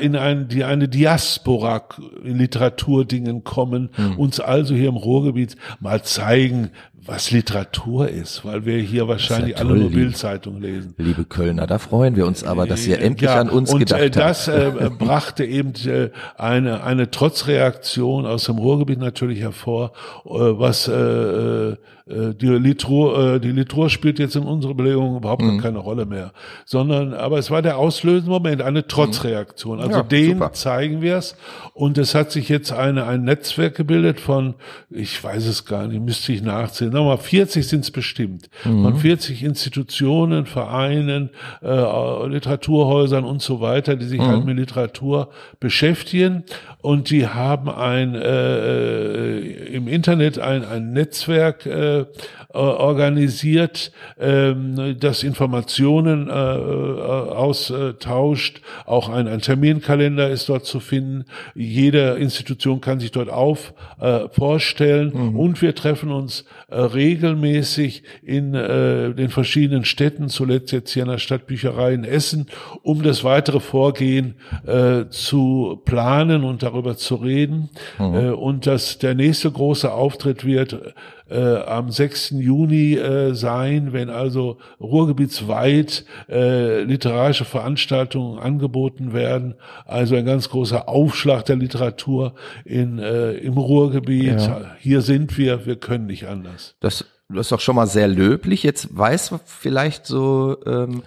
in 0.00 0.16
ein, 0.16 0.48
die 0.48 0.64
eine 0.64 0.88
Diaspora-Literaturdingen 0.88 3.44
kommen, 3.44 3.90
mhm. 3.96 4.18
uns 4.18 4.40
also 4.40 4.74
hier 4.74 4.88
im 4.88 4.96
Ruhrgebiet 4.96 5.54
mal 5.80 6.02
zeigen, 6.02 6.70
was 7.04 7.32
Literatur 7.32 8.08
ist, 8.08 8.44
weil 8.44 8.64
wir 8.64 8.78
hier 8.78 9.08
wahrscheinlich 9.08 9.56
ja 9.56 9.62
toll, 9.62 9.72
alle 9.72 9.80
nur 9.80 9.90
Bildzeitung 9.90 10.60
lesen. 10.60 10.94
Liebe 10.98 11.24
Kölner, 11.24 11.66
da 11.66 11.78
freuen 11.78 12.14
wir 12.14 12.26
uns 12.26 12.44
aber, 12.44 12.66
dass 12.66 12.86
ihr 12.86 13.00
endlich 13.00 13.28
ja, 13.28 13.40
an 13.40 13.50
uns 13.50 13.72
und, 13.72 13.80
gedacht 13.80 14.00
äh, 14.00 14.10
das, 14.10 14.46
habt. 14.46 14.80
Das 14.80 14.86
äh, 14.86 14.90
brachte 14.90 15.44
eben 15.44 15.72
äh, 15.86 16.10
eine, 16.36 16.84
eine 16.84 17.10
Trotzreaktion 17.10 18.24
aus 18.24 18.44
dem 18.44 18.58
Ruhrgebiet 18.58 19.00
natürlich 19.00 19.40
hervor, 19.40 19.92
äh, 20.24 20.30
was 20.30 20.86
äh, 20.86 21.76
äh, 22.06 22.34
die 22.34 22.46
Literatur, 22.46 23.34
äh, 23.34 23.40
die 23.40 23.50
Literatur 23.50 23.90
spielt 23.90 24.18
jetzt 24.18 24.34
in 24.34 24.42
unserer 24.42 24.74
Belegung 24.74 25.16
überhaupt 25.16 25.42
mhm. 25.42 25.60
keine 25.60 25.78
Rolle 25.78 26.04
mehr, 26.04 26.32
sondern 26.64 27.14
aber 27.14 27.38
es 27.38 27.50
war 27.50 27.62
der 27.62 27.78
auslösende 27.78 28.30
Moment, 28.30 28.62
eine 28.62 28.86
Trotzreaktion. 28.86 29.80
Also 29.80 29.98
ja, 29.98 30.02
den 30.02 30.38
super. 30.38 30.52
zeigen 30.52 31.00
wir 31.00 31.16
es 31.16 31.36
und 31.74 31.98
es 31.98 32.14
hat 32.14 32.32
sich 32.32 32.48
jetzt 32.48 32.72
eine 32.72 33.06
ein 33.06 33.22
Netzwerk 33.22 33.76
gebildet 33.76 34.20
von, 34.20 34.54
ich 34.90 35.22
weiß 35.22 35.46
es 35.46 35.64
gar 35.64 35.86
nicht, 35.86 36.02
müsste 36.02 36.32
ich 36.32 36.42
nachzählen 36.42 36.91
nochmal 36.92 37.18
40 37.18 37.66
sind 37.66 37.80
es 37.80 37.90
bestimmt, 37.90 38.48
mhm. 38.64 38.84
von 38.84 38.96
40 38.96 39.42
Institutionen, 39.42 40.46
Vereinen, 40.46 41.30
äh, 41.62 42.26
Literaturhäusern 42.26 43.24
und 43.24 43.42
so 43.42 43.60
weiter, 43.60 43.96
die 43.96 44.06
sich 44.06 44.20
mhm. 44.20 44.26
halt 44.26 44.44
mit 44.44 44.56
Literatur 44.56 45.30
beschäftigen 45.60 46.44
und 46.80 47.10
die 47.10 47.26
haben 47.26 47.68
ein 47.68 48.14
äh, 48.14 49.38
im 49.38 49.88
Internet 49.88 50.38
ein, 50.38 50.64
ein 50.64 50.92
Netzwerk 50.92 51.66
äh, 51.66 52.04
organisiert, 52.52 53.92
ähm, 54.20 54.96
das 54.98 55.22
Informationen 55.22 56.28
äh, 56.28 56.32
austauscht. 56.32 58.60
Auch 58.84 59.08
ein, 59.08 59.28
ein 59.28 59.40
Terminkalender 59.40 60.28
ist 60.28 60.48
dort 60.48 60.66
zu 60.66 60.80
finden. 60.80 61.24
Jede 61.54 62.16
Institution 62.18 62.80
kann 62.80 63.00
sich 63.00 63.10
dort 63.10 63.30
auf 63.30 63.74
äh, 64.00 64.28
vorstellen 64.30 65.12
mhm. 65.14 65.38
und 65.38 65.62
wir 65.62 65.74
treffen 65.74 66.10
uns 66.10 66.44
äh, 66.68 66.81
regelmäßig 66.86 68.02
in 68.22 68.54
äh, 68.54 69.14
den 69.14 69.28
verschiedenen 69.28 69.84
Städten, 69.84 70.28
zuletzt 70.28 70.72
jetzt 70.72 70.92
hier 70.92 71.02
in 71.02 71.08
der 71.08 71.18
Stadtbücherei 71.18 71.94
in 71.94 72.04
Essen, 72.04 72.46
um 72.82 73.02
das 73.02 73.24
weitere 73.24 73.60
Vorgehen 73.60 74.34
äh, 74.66 75.06
zu 75.08 75.80
planen 75.84 76.44
und 76.44 76.62
darüber 76.62 76.96
zu 76.96 77.16
reden. 77.16 77.70
Mhm. 77.98 78.14
Äh, 78.14 78.30
und 78.30 78.66
dass 78.66 78.98
der 78.98 79.14
nächste 79.14 79.50
große 79.50 79.92
Auftritt 79.92 80.44
wird 80.44 80.94
äh, 81.32 81.62
am 81.62 81.90
6. 81.90 82.30
Juni 82.30 82.94
äh, 82.94 83.34
sein, 83.34 83.92
wenn 83.92 84.10
also 84.10 84.58
ruhrgebietsweit 84.80 86.04
äh, 86.28 86.82
literarische 86.82 87.44
Veranstaltungen 87.44 88.38
angeboten 88.38 89.12
werden. 89.12 89.54
Also 89.86 90.14
ein 90.14 90.26
ganz 90.26 90.50
großer 90.50 90.88
Aufschlag 90.88 91.44
der 91.46 91.56
Literatur 91.56 92.34
in, 92.64 92.98
äh, 92.98 93.32
im 93.32 93.54
Ruhrgebiet. 93.54 94.40
Ja. 94.40 94.72
Hier 94.78 95.00
sind 95.00 95.38
wir, 95.38 95.66
wir 95.66 95.76
können 95.76 96.06
nicht 96.06 96.28
anders. 96.28 96.76
Das, 96.80 97.06
das 97.28 97.46
ist 97.46 97.52
doch 97.52 97.60
schon 97.60 97.76
mal 97.76 97.86
sehr 97.86 98.08
löblich. 98.08 98.62
Jetzt 98.62 98.96
weiß 98.96 99.34
vielleicht 99.46 100.06
so 100.06 100.58
ähm, 100.66 101.02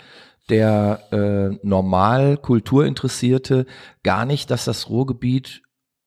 der 0.49 1.01
äh, 1.11 1.57
normal 1.65 2.37
Kulturinteressierte 2.37 3.65
gar 4.03 4.25
nicht, 4.25 4.49
dass 4.49 4.65
das 4.65 4.89
Ruhrgebiet 4.89 5.61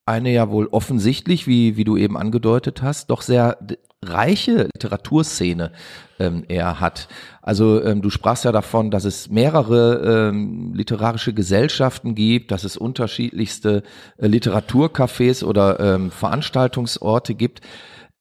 eine 0.05 0.31
ja 0.31 0.49
wohl 0.49 0.67
offensichtlich, 0.67 1.45
wie, 1.45 1.77
wie 1.77 1.83
du 1.83 1.95
eben 1.95 2.17
angedeutet 2.17 2.81
hast, 2.81 3.11
doch 3.11 3.21
sehr 3.21 3.57
reiche 4.03 4.69
Literaturszene 4.73 5.71
ähm, 6.19 6.43
er 6.47 6.79
hat. 6.79 7.07
Also 7.41 7.83
ähm, 7.83 8.01
du 8.01 8.09
sprachst 8.09 8.45
ja 8.45 8.51
davon, 8.51 8.91
dass 8.91 9.05
es 9.05 9.29
mehrere 9.29 10.29
ähm, 10.29 10.73
literarische 10.73 11.33
Gesellschaften 11.33 12.15
gibt, 12.15 12.51
dass 12.51 12.63
es 12.63 12.77
unterschiedlichste 12.77 13.83
äh, 14.17 14.27
Literaturcafés 14.27 15.43
oder 15.43 15.79
ähm, 15.79 16.11
Veranstaltungsorte 16.11 17.35
gibt. 17.35 17.61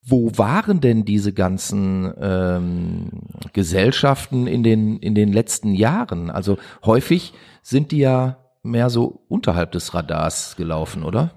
Wo 0.03 0.33
waren 0.37 0.81
denn 0.81 1.05
diese 1.05 1.33
ganzen 1.33 2.13
ähm, 2.21 3.11
Gesellschaften 3.53 4.47
in 4.47 4.63
den 4.63 4.99
in 4.99 5.15
den 5.15 5.33
letzten 5.33 5.75
Jahren? 5.75 6.31
Also 6.31 6.57
häufig 6.85 7.35
sind 7.63 7.93
die 7.93 7.99
ja 7.99 8.39
mehr 8.63 8.91
so 8.91 9.21
unterhalb 9.29 9.73
des 9.73 9.95
Radars 9.95 10.57
gelaufen, 10.57 11.03
oder? 11.03 11.31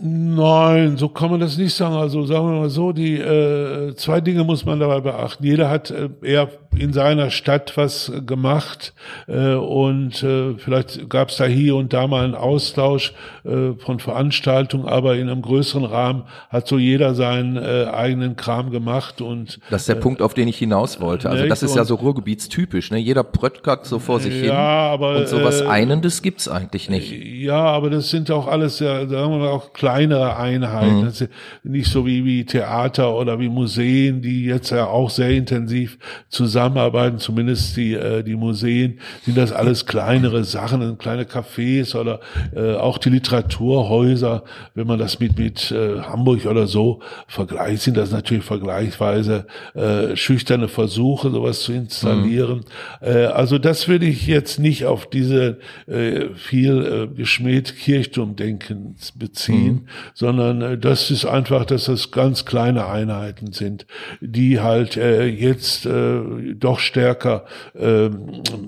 Nein, 0.00 0.96
so 0.96 1.08
kann 1.08 1.30
man 1.30 1.40
das 1.40 1.58
nicht 1.58 1.74
sagen. 1.74 1.94
Also 1.94 2.24
sagen 2.24 2.46
wir 2.50 2.60
mal 2.60 2.70
so, 2.70 2.92
die 2.92 3.16
äh, 3.16 3.94
zwei 3.96 4.20
Dinge 4.20 4.44
muss 4.44 4.64
man 4.64 4.78
dabei 4.78 5.00
beachten. 5.00 5.44
Jeder 5.44 5.70
hat 5.70 5.90
äh, 5.90 6.08
eher 6.22 6.48
in 6.76 6.92
seiner 6.92 7.30
Stadt 7.30 7.76
was 7.76 8.12
gemacht 8.26 8.92
äh, 9.26 9.54
und 9.54 10.22
äh, 10.22 10.54
vielleicht 10.58 11.08
gab 11.08 11.30
es 11.30 11.36
da 11.36 11.46
hier 11.46 11.76
und 11.76 11.92
da 11.92 12.06
mal 12.06 12.24
einen 12.24 12.34
Austausch 12.34 13.12
äh, 13.44 13.72
von 13.78 13.98
Veranstaltungen, 13.98 14.86
aber 14.86 15.16
in 15.16 15.28
einem 15.28 15.42
größeren 15.42 15.84
Rahmen 15.84 16.24
hat 16.50 16.68
so 16.68 16.78
jeder 16.78 17.14
seinen 17.14 17.56
äh, 17.56 17.86
eigenen 17.92 18.36
Kram 18.36 18.70
gemacht 18.70 19.20
und 19.20 19.58
das 19.70 19.82
ist 19.82 19.88
der 19.88 19.96
äh, 19.96 20.00
Punkt, 20.00 20.22
auf 20.22 20.34
den 20.34 20.48
ich 20.48 20.58
hinaus 20.58 21.00
wollte. 21.00 21.30
Also 21.30 21.46
das 21.46 21.62
ist 21.62 21.74
ja 21.74 21.84
so 21.84 21.96
Ruhrgebietstypisch, 21.96 22.90
ne? 22.90 22.98
Jeder 22.98 23.24
bröttgart 23.24 23.86
so 23.86 23.98
vor 23.98 24.20
sich 24.20 24.34
ja, 24.34 24.40
hin 24.40 24.50
aber, 24.50 25.16
und 25.16 25.28
sowas 25.28 25.62
äh, 25.62 25.66
Einendes 25.66 26.22
gibt's 26.22 26.48
eigentlich 26.48 26.88
nicht. 26.88 27.10
Ja, 27.10 27.64
aber 27.64 27.90
das 27.90 28.10
sind 28.10 28.30
auch 28.30 28.46
alles 28.46 28.78
ja, 28.80 29.06
sagen 29.06 29.32
wir 29.32 29.38
mal 29.38 29.48
auch 29.48 29.72
kleinere 29.88 30.36
Einheiten. 30.36 31.28
Mhm. 31.64 31.72
Nicht 31.72 31.90
so 31.90 32.04
wie, 32.04 32.24
wie 32.24 32.44
Theater 32.44 33.14
oder 33.14 33.40
wie 33.40 33.48
Museen, 33.48 34.20
die 34.20 34.44
jetzt 34.44 34.70
ja 34.70 34.86
auch 34.86 35.08
sehr 35.08 35.30
intensiv 35.30 35.98
zusammenarbeiten, 36.28 37.18
zumindest 37.18 37.76
die, 37.76 37.94
äh, 37.94 38.22
die 38.22 38.36
Museen, 38.36 39.00
sind 39.24 39.38
das 39.38 39.52
alles 39.52 39.86
kleinere 39.86 40.44
Sachen, 40.44 40.98
kleine 40.98 41.24
Cafés 41.24 41.96
oder 41.96 42.20
äh, 42.54 42.74
auch 42.74 42.98
die 42.98 43.08
Literaturhäuser, 43.08 44.44
wenn 44.74 44.86
man 44.86 44.98
das 44.98 45.20
mit, 45.20 45.38
mit 45.38 45.70
äh, 45.70 46.00
Hamburg 46.00 46.44
oder 46.44 46.66
so 46.66 47.00
vergleicht, 47.26 47.82
sind 47.82 47.96
das 47.96 48.10
natürlich 48.10 48.44
vergleichsweise 48.44 49.46
äh, 49.74 50.16
schüchterne 50.16 50.68
Versuche, 50.68 51.30
sowas 51.30 51.60
zu 51.60 51.72
installieren. 51.72 52.64
Mhm. 53.00 53.08
Äh, 53.08 53.24
also 53.24 53.58
das 53.58 53.88
würde 53.88 54.04
ich 54.04 54.26
jetzt 54.26 54.58
nicht 54.58 54.84
auf 54.84 55.08
diese 55.08 55.58
äh, 55.86 56.26
viel 56.34 57.08
äh, 57.10 57.16
geschmäht 57.16 57.74
Kirchturmdenken 57.76 58.96
beziehen. 59.18 59.72
Mhm 59.72 59.77
sondern 60.14 60.62
äh, 60.62 60.78
das 60.78 61.10
ist 61.10 61.24
einfach, 61.24 61.64
dass 61.64 61.84
das 61.86 62.10
ganz 62.10 62.44
kleine 62.44 62.86
Einheiten 62.86 63.52
sind, 63.52 63.86
die 64.20 64.60
halt 64.60 64.96
äh, 64.96 65.26
jetzt 65.26 65.86
äh, 65.86 66.20
doch 66.54 66.78
stärker 66.78 67.44
äh, 67.78 68.08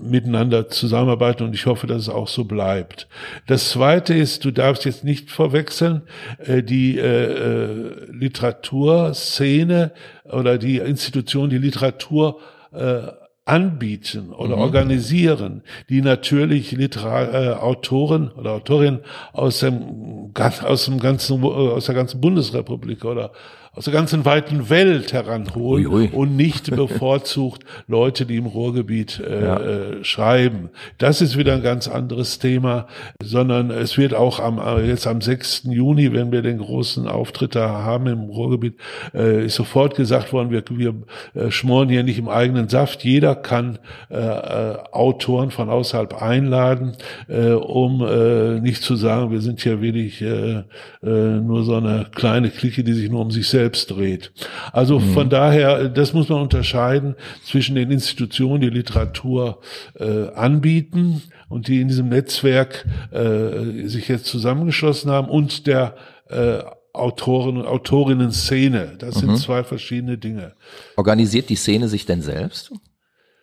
miteinander 0.03 0.69
zusammenarbeiten 0.69 1.45
und 1.45 1.55
ich 1.55 1.67
hoffe, 1.67 1.87
dass 1.87 2.03
es 2.03 2.09
auch 2.09 2.29
so 2.29 2.45
bleibt. 2.45 3.09
Das 3.47 3.71
Zweite 3.71 4.15
ist, 4.15 4.45
du 4.45 4.51
darfst 4.51 4.85
jetzt 4.85 5.05
nicht 5.05 5.31
verwechseln, 5.31 6.03
äh, 6.39 6.63
die 6.63 6.99
äh, 6.99 7.05
äh, 7.05 7.91
Literaturszene 8.11 9.93
oder 10.25 10.59
die 10.59 10.79
Institution, 10.79 11.51
die 11.51 11.59
Literatur 11.59 12.41
äh, 12.73 13.20
anbieten 13.51 14.31
oder 14.31 14.57
mhm. 14.57 14.63
organisieren, 14.63 15.63
die 15.89 16.03
natürlich 16.03 16.71
Literar 16.71 17.35
äh, 17.35 17.49
Autoren 17.55 18.31
oder 18.31 18.53
Autorinnen 18.53 19.01
aus 19.33 19.61
dem, 19.61 20.33
aus 20.35 20.85
dem 20.85 21.01
ganzen, 21.01 21.43
aus 21.43 21.87
der 21.87 21.95
ganzen 21.97 22.21
Bundesrepublik 22.21 23.05
oder 23.05 23.33
aus 23.73 23.85
der 23.85 23.95
ganzen 23.95 24.25
weiten 24.25 24.69
Welt 24.69 25.13
heranholen 25.13 25.87
ui, 25.87 26.07
ui. 26.07 26.09
und 26.09 26.35
nicht 26.35 26.71
bevorzugt 26.77 27.63
Leute, 27.87 28.27
die 28.27 28.37
im 28.37 28.47
Ruhrgebiet 28.47 29.21
äh, 29.21 29.45
ja. 29.45 29.61
äh, 29.61 30.05
schreiben. 30.05 30.71
Das 30.99 31.21
ist 31.21 31.39
wieder 31.39 31.55
ein 31.55 31.63
ganz 31.63 31.87
anderes 31.87 32.41
Thema, 32.41 32.89
sondern 33.23 33.71
es 33.71 33.97
wird 33.97 34.13
auch 34.13 34.41
am 34.41 34.59
äh, 34.59 34.89
jetzt 34.89 35.07
am 35.07 35.21
6. 35.21 35.69
Juni, 35.71 36.13
wenn 36.13 36.33
wir 36.33 36.43
den 36.43 36.59
großen 36.59 37.07
Auftritt 37.07 37.55
da 37.55 37.85
haben 37.85 38.09
im 38.09 38.23
Ruhrgebiet, 38.23 38.75
äh, 39.15 39.47
ist 39.47 39.55
sofort 39.55 39.95
gesagt 39.95 40.33
worden, 40.33 40.51
wir, 40.51 40.65
wir 40.71 40.95
äh, 41.35 41.53
schmoren 41.53 41.89
hier 41.89 42.03
nicht 42.03 42.19
im 42.19 42.29
eigenen 42.29 42.69
Saft. 42.69 43.05
Jeder 43.05 43.37
kann 43.37 43.79
äh, 44.11 44.17
äh, 44.17 44.79
Autoren 44.91 45.53
von 45.53 45.71
außerhalb 45.71 46.21
einladen, 46.21 46.97
äh, 47.29 47.53
um 47.53 48.05
äh, 48.05 48.59
nicht 48.61 48.83
zu 48.83 48.97
sagen, 48.97 49.31
wir 49.31 49.41
sind 49.41 49.61
hier 49.61 49.81
wenig 49.81 50.21
äh, 50.23 50.65
äh, 51.05 51.41
nur 51.41 51.63
so 51.63 51.77
eine 51.77 52.07
kleine 52.13 52.51
Clique, 52.51 52.83
die 52.83 52.95
sich 52.95 53.09
nur 53.09 53.21
um 53.21 53.31
sich 53.31 53.49
selbst 53.49 53.60
dreht. 53.69 54.33
Also 54.73 54.99
mhm. 54.99 55.13
von 55.13 55.31
daher, 55.31 55.89
das 55.89 56.13
muss 56.13 56.29
man 56.29 56.41
unterscheiden 56.41 57.17
zwischen 57.45 57.75
den 57.75 57.91
Institutionen, 57.91 58.61
die 58.61 58.71
Literatur 58.71 59.61
äh, 59.99 60.29
anbieten 60.35 61.23
und 61.49 61.69
die 61.69 61.81
in 61.81 61.89
diesem 61.89 62.09
Netzwerk 62.09 62.87
äh, 63.11 63.87
sich 63.87 64.09
jetzt 64.09 64.27
zusammengeschlossen 64.27 65.11
haben 65.11 65.29
und 65.29 65.67
der 65.67 65.97
äh, 66.29 66.61
Autoren 66.93 67.57
und 67.59 67.67
Autorinnen-Szene. 67.67 68.95
Das 68.99 69.17
mhm. 69.17 69.21
sind 69.21 69.39
zwei 69.39 69.65
verschiedene 69.65 70.19
Dinge. 70.19 70.55
Organisiert 70.97 71.49
die 71.49 71.57
Szene 71.57 71.89
sich 71.89 72.07
denn 72.07 72.23
selbst? 72.23 72.73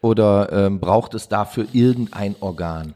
Oder 0.01 0.51
ähm, 0.51 0.80
braucht 0.80 1.13
es 1.13 1.27
dafür 1.27 1.65
irgendein 1.73 2.36
Organ? 2.39 2.93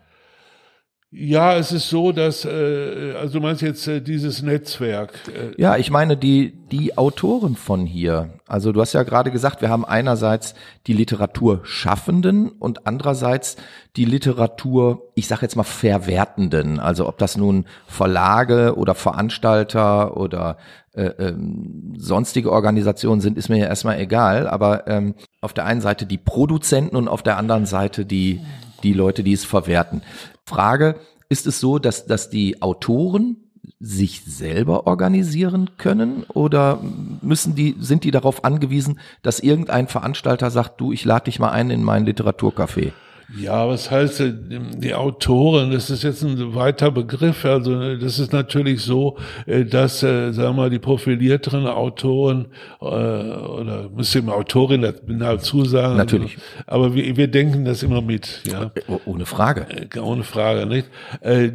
Ja, 1.14 1.58
es 1.58 1.74
ist 1.74 1.90
so, 1.90 2.14
dass, 2.14 2.46
äh, 2.46 3.16
also 3.20 3.40
du 3.40 3.42
meinst 3.42 3.62
jetzt 3.62 3.86
äh, 3.86 4.02
dieses 4.02 4.42
Netzwerk. 4.44 5.12
Äh, 5.28 5.62
ja, 5.62 5.76
ich 5.76 5.92
meine 5.92 6.16
die, 6.16 6.54
die 6.72 6.98
Autoren 6.98 7.58
von 7.58 7.86
hier. 7.86 8.30
Also 8.48 8.72
du 8.72 8.80
hast 8.80 8.94
ja 8.94 9.04
gerade 9.04 9.30
gesagt, 9.30 9.62
wir 9.62 9.68
haben 9.68 9.84
einerseits 9.84 10.56
die 10.88 10.94
Literaturschaffenden 10.94 12.48
und 12.48 12.88
andererseits 12.88 13.58
die 13.98 14.06
Literatur, 14.06 15.12
ich 15.14 15.28
sage 15.28 15.42
jetzt 15.42 15.58
mal 15.58 15.64
Verwertenden. 15.64 16.80
Also 16.80 17.10
ob 17.10 17.18
das 17.18 17.36
nun 17.36 17.66
Verlage 17.88 18.78
oder 18.78 18.96
Veranstalter 18.96 20.16
oder 20.16 20.56
äh, 20.94 21.08
ähm, 21.20 21.94
sonstige 21.98 22.54
Organisationen 22.54 23.20
sind, 23.20 23.38
ist 23.38 23.50
mir 23.50 23.58
ja 23.58 23.68
erstmal 23.68 24.00
egal. 24.00 24.48
Aber 24.48 24.88
ähm, 24.88 25.16
auf 25.42 25.52
der 25.52 25.66
einen 25.66 25.82
Seite 25.82 26.06
die 26.06 26.18
Produzenten 26.18 26.96
und 26.96 27.10
auf 27.10 27.22
der 27.22 27.36
anderen 27.36 27.66
Seite 27.66 28.06
die 28.06 28.40
die 28.84 28.94
Leute, 28.94 29.24
die 29.24 29.34
es 29.34 29.46
verwerten. 29.46 30.02
Frage, 30.52 30.96
ist 31.30 31.48
es 31.48 31.62
so, 31.62 31.80
dass, 31.80 32.06
dass 32.06 32.30
die 32.30 32.62
Autoren 32.62 33.38
sich 33.80 34.24
selber 34.26 34.86
organisieren 34.86 35.72
können 35.78 36.24
oder 36.34 36.82
müssen 37.22 37.56
die, 37.56 37.76
sind 37.80 38.04
die 38.04 38.12
darauf 38.12 38.44
angewiesen, 38.44 39.00
dass 39.24 39.40
irgendein 39.40 39.88
Veranstalter 39.88 40.52
sagt, 40.52 40.82
du, 40.82 40.92
ich 40.92 41.06
lade 41.06 41.26
dich 41.26 41.40
mal 41.40 41.52
ein 41.52 41.70
in 41.70 41.84
mein 41.84 42.06
Literaturcafé? 42.06 42.92
Ja, 43.38 43.68
was 43.68 43.90
heißt 43.90 44.20
äh, 44.22 44.34
die 44.78 44.94
Autoren? 44.94 45.72
Das 45.72 45.90
ist 45.90 46.04
jetzt 46.04 46.24
ein 46.24 46.54
weiter 46.54 46.92
Begriff. 46.92 47.46
Also 47.46 47.80
äh, 47.82 47.98
das 47.98 48.20
ist 48.20 48.34
natürlich 48.34 48.82
so, 48.82 49.18
äh, 49.46 49.64
dass, 49.64 50.00
sagen 50.02 50.36
wir 50.36 50.54
mal, 50.54 50.70
die 50.70 50.80
profilierteren 50.80 51.68
Autoren 51.68 52.48
oder 52.80 53.90
müsste 53.96 54.20
ich 54.20 54.28
Autorin 54.28 54.86
dazu 55.20 55.66
sagen. 55.66 55.98
Natürlich. 55.98 56.38
Aber 56.66 56.94
wir, 56.94 57.16
wir 57.16 57.28
denken 57.28 57.66
das 57.66 57.84
immer 57.84 58.02
mit. 58.02 58.42
Ja, 58.46 58.72
ohne 59.06 59.26
Frage. 59.26 59.68
Ohne 60.02 60.24
Frage, 60.24 60.66
nicht? 60.66 60.88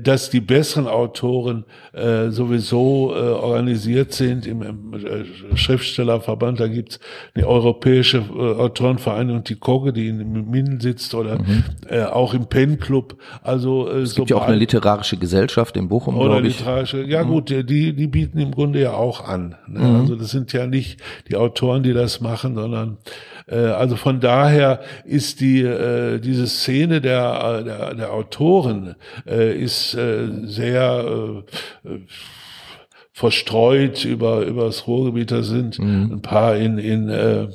Dass 0.02 0.30
die 0.30 0.40
besseren 0.40 0.86
Autoren 0.86 1.64
sowieso 2.28 3.12
organisiert 3.14 4.12
sind 4.12 4.46
im, 4.46 4.62
im 4.62 5.56
Schriftstellerverband. 5.56 6.60
Da 6.60 6.68
gibt's 6.68 7.00
eine 7.34 7.46
europäische 7.46 8.20
Autorenvereinigung, 8.30 9.44
die 9.44 9.56
Koge, 9.56 9.92
die 9.92 10.08
in 10.08 10.50
Minden 10.50 10.80
sitzt 10.80 11.14
oder 11.14 11.38
mhm 11.38 11.65
äh, 11.88 12.02
auch 12.02 12.34
im 12.34 12.46
Pen 12.46 12.78
Club. 12.78 13.16
Also 13.42 13.88
äh, 13.88 14.00
es 14.00 14.14
gibt 14.14 14.30
ja 14.30 14.36
auch 14.36 14.46
eine 14.46 14.56
literarische 14.56 15.16
Gesellschaft 15.16 15.76
in 15.76 15.88
Bochum, 15.88 16.14
glaube 16.14 16.46
ich. 16.46 16.58
Literarische, 16.58 17.02
ja 17.04 17.24
mhm. 17.24 17.28
gut, 17.28 17.50
die 17.50 17.94
die 17.94 18.06
bieten 18.06 18.38
im 18.38 18.50
Grunde 18.50 18.80
ja 18.80 18.92
auch 18.92 19.26
an. 19.26 19.56
Ne? 19.66 19.80
Mhm. 19.80 20.00
Also 20.00 20.16
das 20.16 20.30
sind 20.30 20.52
ja 20.52 20.66
nicht 20.66 21.00
die 21.28 21.36
Autoren, 21.36 21.82
die 21.82 21.92
das 21.92 22.20
machen, 22.20 22.54
sondern 22.54 22.98
äh, 23.46 23.56
also 23.56 23.96
von 23.96 24.20
daher 24.20 24.80
ist 25.04 25.40
die 25.40 25.62
äh, 25.62 26.18
diese 26.18 26.46
Szene 26.46 27.00
der 27.00 27.62
der, 27.62 27.94
der 27.94 28.12
Autoren 28.12 28.96
äh, 29.26 29.56
ist 29.56 29.94
äh, 29.94 30.28
sehr 30.44 31.44
äh, 31.84 31.98
verstreut 33.12 34.04
über 34.04 34.42
über 34.42 34.66
das 34.66 34.86
Ruhrgebiet. 34.86 35.30
Da 35.30 35.42
sind 35.42 35.78
mhm. 35.78 36.12
ein 36.12 36.22
paar 36.22 36.56
in 36.56 36.78
in 36.78 37.08
äh, 37.08 37.48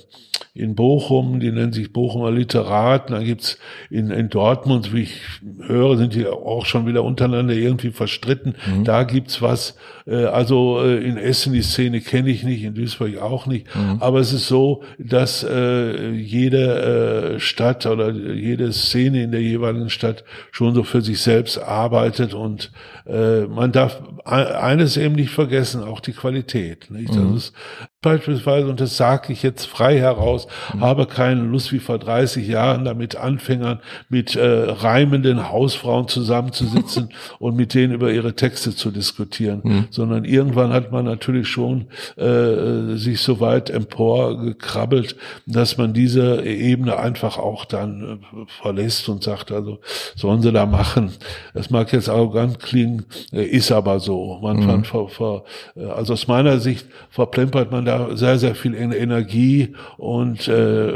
in 0.54 0.76
Bochum, 0.76 1.40
die 1.40 1.52
nennen 1.52 1.72
sich 1.72 1.94
Bochumer 1.94 2.32
Literaten. 2.32 3.14
Dann 3.14 3.24
gibt's 3.24 3.58
in, 3.90 4.12
in 4.12 4.30
Dortmund, 4.30 4.94
wie 4.94 5.04
ich 5.04 5.22
höre, 5.62 5.98
sind 5.98 6.14
die 6.14 6.28
auch 6.28 6.66
schon 6.66 6.86
wieder 6.86 7.04
untereinander 7.04 7.54
irgendwie 7.54 7.92
verstritten. 7.92 8.56
Mhm. 8.66 8.84
Da 8.84 9.04
gibt's 9.04 9.42
was. 9.42 9.78
Äh, 10.12 10.26
also 10.26 10.82
äh, 10.82 10.98
in 10.98 11.18
Essen 11.18 11.54
die 11.54 11.62
Szene 11.62 12.02
kenne 12.02 12.30
ich 12.30 12.44
nicht, 12.44 12.64
in 12.64 12.76
Duisburg 12.76 13.18
auch 13.22 13.46
nicht. 13.46 13.74
Mhm. 13.76 13.98
Aber 14.00 14.20
es 14.20 14.34
ist 14.34 14.48
so, 14.48 14.84
dass 15.00 15.44
äh, 15.44 16.12
jede 16.12 17.36
äh, 17.36 17.40
Stadt 17.40 17.86
oder 17.86 18.12
jede 18.12 18.74
Szene 18.74 19.24
in 19.24 19.32
der 19.32 19.42
jeweiligen 19.42 19.90
Stadt 19.90 20.24
schon 20.52 20.76
so 20.76 20.84
für 20.84 21.02
sich 21.02 21.22
selbst 21.22 21.58
arbeitet 21.58 22.34
und 22.34 22.72
äh, 23.06 23.42
man 23.42 23.72
darf 23.72 24.02
eines 24.26 24.98
eben 24.98 25.16
nicht 25.16 25.32
vergessen, 25.32 25.84
auch 25.84 26.00
die 26.00 26.14
Qualität. 26.14 26.92
Nicht? 26.92 27.14
Mhm. 27.14 27.34
Das 27.34 27.44
ist 27.44 27.54
beispielsweise, 28.02 28.68
und 28.68 28.80
das 28.80 28.98
sage 28.98 29.32
ich 29.32 29.44
jetzt 29.44 29.66
frei 29.66 29.98
heraus, 29.98 30.48
mhm. 30.74 30.82
habe 30.82 31.06
keine 31.06 31.42
Lust 31.42 31.72
wie 31.72 31.80
vor 31.80 32.00
30 32.00 32.48
Jahren 32.48 32.86
damit 32.86 33.16
Anfängern 33.16 33.80
mit 34.10 34.36
äh, 34.36 34.46
reimenden 34.46 35.50
Hausfrauen 35.50 36.08
zusammenzusitzen 36.08 37.10
und 37.40 37.56
mit 37.56 37.74
denen 37.74 37.94
über 37.94 38.12
ihre 38.12 38.36
Texte 38.36 38.76
zu 38.76 38.92
diskutieren, 38.92 39.62
mhm. 39.64 39.88
Sondern 40.02 40.26
irgendwann 40.26 40.74
hat 40.74 40.92
man 40.92 41.06
natürlich 41.06 41.48
schon 41.48 41.88
äh, 42.18 42.96
sich 42.96 43.22
so 43.22 43.40
weit 43.40 43.70
emporgekrabbelt, 43.70 45.16
dass 45.46 45.78
man 45.78 45.94
diese 45.94 46.44
Ebene 46.44 46.98
einfach 46.98 47.38
auch 47.38 47.66
dann 47.66 48.20
äh, 48.34 48.46
verlässt 48.48 49.08
und 49.10 49.24
sagt, 49.24 49.52
also 49.52 49.78
sollen 50.16 50.42
sie 50.42 50.52
da 50.52 50.66
machen. 50.66 51.12
Das 51.54 51.70
mag 51.70 51.94
jetzt 51.94 52.10
arrogant 52.10 52.60
klingen, 52.60 53.06
äh, 53.32 53.44
ist 53.44 53.72
aber 53.72 54.00
so. 54.00 54.40
Man, 54.42 54.58
mhm. 54.58 54.66
man 54.66 54.84
ver, 54.86 55.08
ver, 55.08 55.44
äh, 55.76 55.86
also 55.86 56.14
aus 56.14 56.28
meiner 56.28 56.60
Sicht 56.60 56.88
verplempert 57.12 57.72
man 57.72 57.86
da 57.86 57.92
da 57.92 58.16
sehr, 58.16 58.40
sehr 58.40 58.56
viel 58.56 58.74
Energie 58.76 59.76
und 59.98 60.48
äh, 60.48 60.92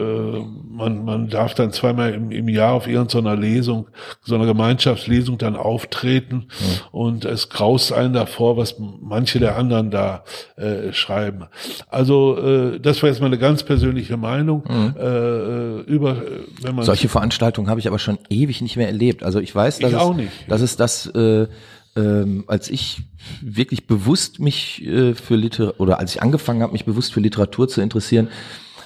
man, 0.70 1.04
man 1.04 1.30
darf 1.30 1.54
dann 1.54 1.72
zweimal 1.72 2.14
im, 2.14 2.32
im 2.32 2.48
Jahr 2.48 2.74
auf 2.74 2.88
irgendeiner 2.88 3.36
Lesung, 3.36 3.88
so 4.22 4.36
einer 4.36 4.46
Gemeinschaftslesung 4.46 5.38
dann 5.38 5.56
auftreten 5.56 6.36
mhm. 6.36 6.98
und 6.98 7.26
es 7.26 7.50
graust 7.50 7.92
einen 7.92 8.14
davor, 8.14 8.58
was 8.58 8.78
manche 9.02 9.40
der 9.40 9.56
anderen 9.58 9.92
da 9.92 10.24
äh, 10.56 10.94
schreiben. 10.94 11.46
Also 11.90 12.38
äh, 12.38 12.80
das 12.80 13.02
war 13.02 13.10
jetzt 13.10 13.22
meine 13.22 13.38
ganz 13.38 13.64
persönliche 13.64 14.18
Meinung 14.18 14.64
mhm. 14.68 14.96
äh, 14.98 15.80
über 15.82 16.22
wenn 16.62 16.76
man 16.76 16.86
solche 16.86 17.10
Veranstaltungen 17.10 17.70
habe 17.70 17.80
ich 17.80 17.88
aber 17.88 18.00
schon 18.00 18.18
ewig 18.30 18.62
nicht 18.62 18.78
mehr 18.78 18.88
erlebt. 18.88 19.24
Also 19.24 19.40
ich 19.40 19.54
weiß, 19.54 19.80
dass 19.80 19.94
ich 19.94 20.00
es, 20.00 20.48
dass 20.48 20.62
es 20.62 20.76
das 20.76 21.08
äh, 21.08 21.48
ähm, 21.96 22.44
als 22.48 22.70
ich 22.70 23.04
wirklich 23.42 23.88
bewusst 23.88 24.40
mich 24.40 24.86
äh, 24.86 25.14
für 25.14 25.36
Literatur 25.36 25.80
oder 25.80 26.00
als 26.00 26.16
ich 26.16 26.22
angefangen 26.22 26.62
habe, 26.62 26.74
mich 26.74 26.86
bewusst 26.86 27.14
für 27.14 27.22
Literatur 27.22 27.68
zu 27.68 27.82
interessieren, 27.82 28.30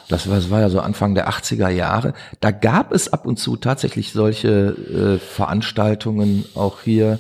das 0.10 0.28
war, 0.28 0.36
das 0.36 0.50
war 0.50 0.60
ja 0.60 0.70
so 0.70 0.80
Anfang 0.80 1.16
der 1.16 1.30
80er 1.30 1.70
Jahre, 1.70 2.14
da 2.40 2.52
gab 2.52 2.92
es 2.92 3.12
ab 3.14 3.26
und 3.26 3.38
zu 3.38 3.58
tatsächlich 3.58 4.12
solche 4.12 4.50
äh, 4.50 5.18
Veranstaltungen 5.20 6.46
auch 6.56 6.82
hier 6.84 7.20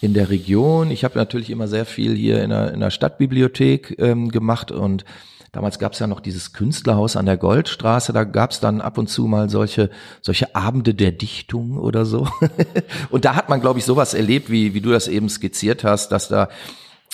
in 0.00 0.14
der 0.14 0.30
Region. 0.30 0.90
Ich 0.90 1.04
habe 1.04 1.18
natürlich 1.18 1.50
immer 1.50 1.68
sehr 1.68 1.84
viel 1.84 2.14
hier 2.14 2.42
in 2.42 2.50
der, 2.50 2.72
in 2.72 2.80
der 2.80 2.90
Stadtbibliothek 2.90 3.96
ähm, 3.98 4.30
gemacht 4.30 4.70
und 4.72 5.04
Damals 5.52 5.78
gab 5.78 5.94
es 5.94 5.98
ja 5.98 6.06
noch 6.06 6.20
dieses 6.20 6.52
Künstlerhaus 6.52 7.16
an 7.16 7.24
der 7.24 7.38
Goldstraße, 7.38 8.12
da 8.12 8.24
gab 8.24 8.50
es 8.50 8.60
dann 8.60 8.82
ab 8.82 8.98
und 8.98 9.08
zu 9.08 9.26
mal 9.26 9.48
solche, 9.48 9.88
solche 10.20 10.54
Abende 10.54 10.94
der 10.94 11.10
Dichtung 11.10 11.78
oder 11.78 12.04
so. 12.04 12.28
und 13.10 13.24
da 13.24 13.34
hat 13.34 13.48
man, 13.48 13.62
glaube 13.62 13.78
ich, 13.78 13.86
sowas 13.86 14.12
erlebt, 14.12 14.50
wie, 14.50 14.74
wie 14.74 14.82
du 14.82 14.90
das 14.90 15.08
eben 15.08 15.30
skizziert 15.30 15.84
hast, 15.84 16.12
dass 16.12 16.28
da 16.28 16.50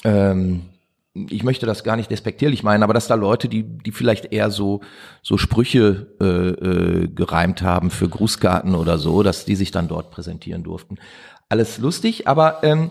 ähm, 0.03 0.62
ich 1.14 1.44
möchte 1.44 1.64
das 1.64 1.85
gar 1.85 1.94
nicht 1.94 2.11
despektierlich 2.11 2.64
meinen, 2.64 2.83
aber 2.83 2.92
dass 2.92 3.07
da 3.07 3.14
Leute, 3.14 3.49
die, 3.49 3.62
die 3.62 3.92
vielleicht 3.92 4.33
eher 4.33 4.51
so, 4.51 4.81
so 5.23 5.38
Sprüche 5.38 6.09
äh, 6.20 6.25
äh, 6.25 7.09
gereimt 7.09 7.62
haben 7.62 7.90
für 7.90 8.09
Grußkarten 8.09 8.75
oder 8.75 8.99
so, 8.99 9.23
dass 9.23 9.44
die 9.44 9.55
sich 9.55 9.70
dann 9.70 9.87
dort 9.87 10.11
präsentieren 10.11 10.64
durften. 10.64 10.97
Alles 11.48 11.78
lustig, 11.78 12.26
aber 12.26 12.62
ähm, 12.62 12.90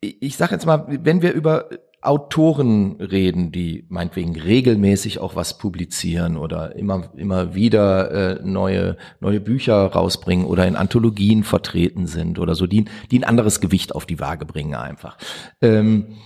ich 0.00 0.36
sage 0.36 0.54
jetzt 0.54 0.66
mal, 0.66 0.86
wenn 0.88 1.22
wir 1.22 1.32
über 1.32 1.68
Autoren 2.02 3.00
reden, 3.00 3.52
die 3.52 3.86
meinetwegen 3.88 4.34
regelmäßig 4.34 5.20
auch 5.20 5.36
was 5.36 5.58
publizieren 5.58 6.36
oder 6.36 6.74
immer, 6.74 7.12
immer 7.16 7.54
wieder 7.54 8.10
äh, 8.10 8.40
neue, 8.42 8.96
neue 9.20 9.40
Bücher 9.40 9.74
rausbringen 9.86 10.44
oder 10.44 10.66
in 10.66 10.74
Anthologien 10.74 11.44
vertreten 11.44 12.08
sind 12.08 12.40
oder 12.40 12.56
so, 12.56 12.66
die, 12.66 12.86
die 13.12 13.20
ein 13.20 13.24
anderes 13.24 13.60
Gewicht 13.60 13.94
auf 13.94 14.04
die 14.04 14.18
Waage 14.18 14.46
bringen 14.46 14.74
einfach. 14.74 15.16
Ähm, 15.60 16.16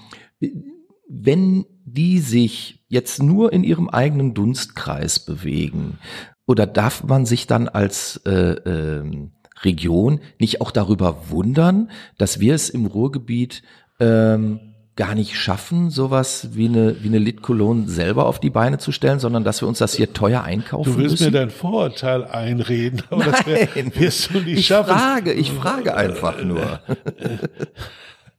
wenn 1.08 1.66
die 1.84 2.20
sich 2.20 2.84
jetzt 2.88 3.22
nur 3.22 3.52
in 3.52 3.62
ihrem 3.62 3.90
eigenen 3.90 4.32
Dunstkreis 4.32 5.24
bewegen, 5.26 5.98
oder 6.46 6.66
darf 6.66 7.02
man 7.04 7.26
sich 7.26 7.46
dann 7.46 7.68
als 7.68 8.20
äh, 8.24 8.52
äh, 8.52 9.28
Region 9.66 10.20
nicht 10.38 10.60
auch 10.62 10.70
darüber 10.70 11.28
wundern, 11.30 11.90
dass 12.16 12.40
wir 12.40 12.54
es 12.54 12.70
im 12.70 12.86
Ruhrgebiet 12.86 13.62
ähm, 14.00 14.60
gar 14.96 15.14
nicht 15.14 15.36
schaffen, 15.36 15.90
sowas 15.90 16.48
wie 16.52 16.68
eine, 16.68 17.02
wie 17.02 17.08
eine 17.08 17.18
Litkolon 17.18 17.86
selber 17.86 18.24
auf 18.24 18.40
die 18.40 18.48
Beine 18.48 18.78
zu 18.78 18.92
stellen, 18.92 19.18
sondern 19.18 19.44
dass 19.44 19.60
wir 19.60 19.68
uns 19.68 19.76
das 19.78 19.94
hier 19.94 20.14
teuer 20.14 20.42
einkaufen 20.42 20.90
Du 20.90 20.98
willst 20.98 21.12
müssen? 21.20 21.24
mir 21.26 21.38
dein 21.38 21.50
Vorurteil 21.50 22.24
einreden, 22.24 23.02
aber 23.10 23.26
Nein, 23.26 23.32
das 23.32 23.46
wär, 23.46 23.96
wirst 24.00 24.30
du 24.32 24.40
nicht 24.40 24.58
ich 24.60 24.66
schaffen. 24.68 24.94
frage, 24.94 25.34
ich 25.34 25.52
frage 25.52 25.94
einfach 25.94 26.42
nur. 26.42 26.80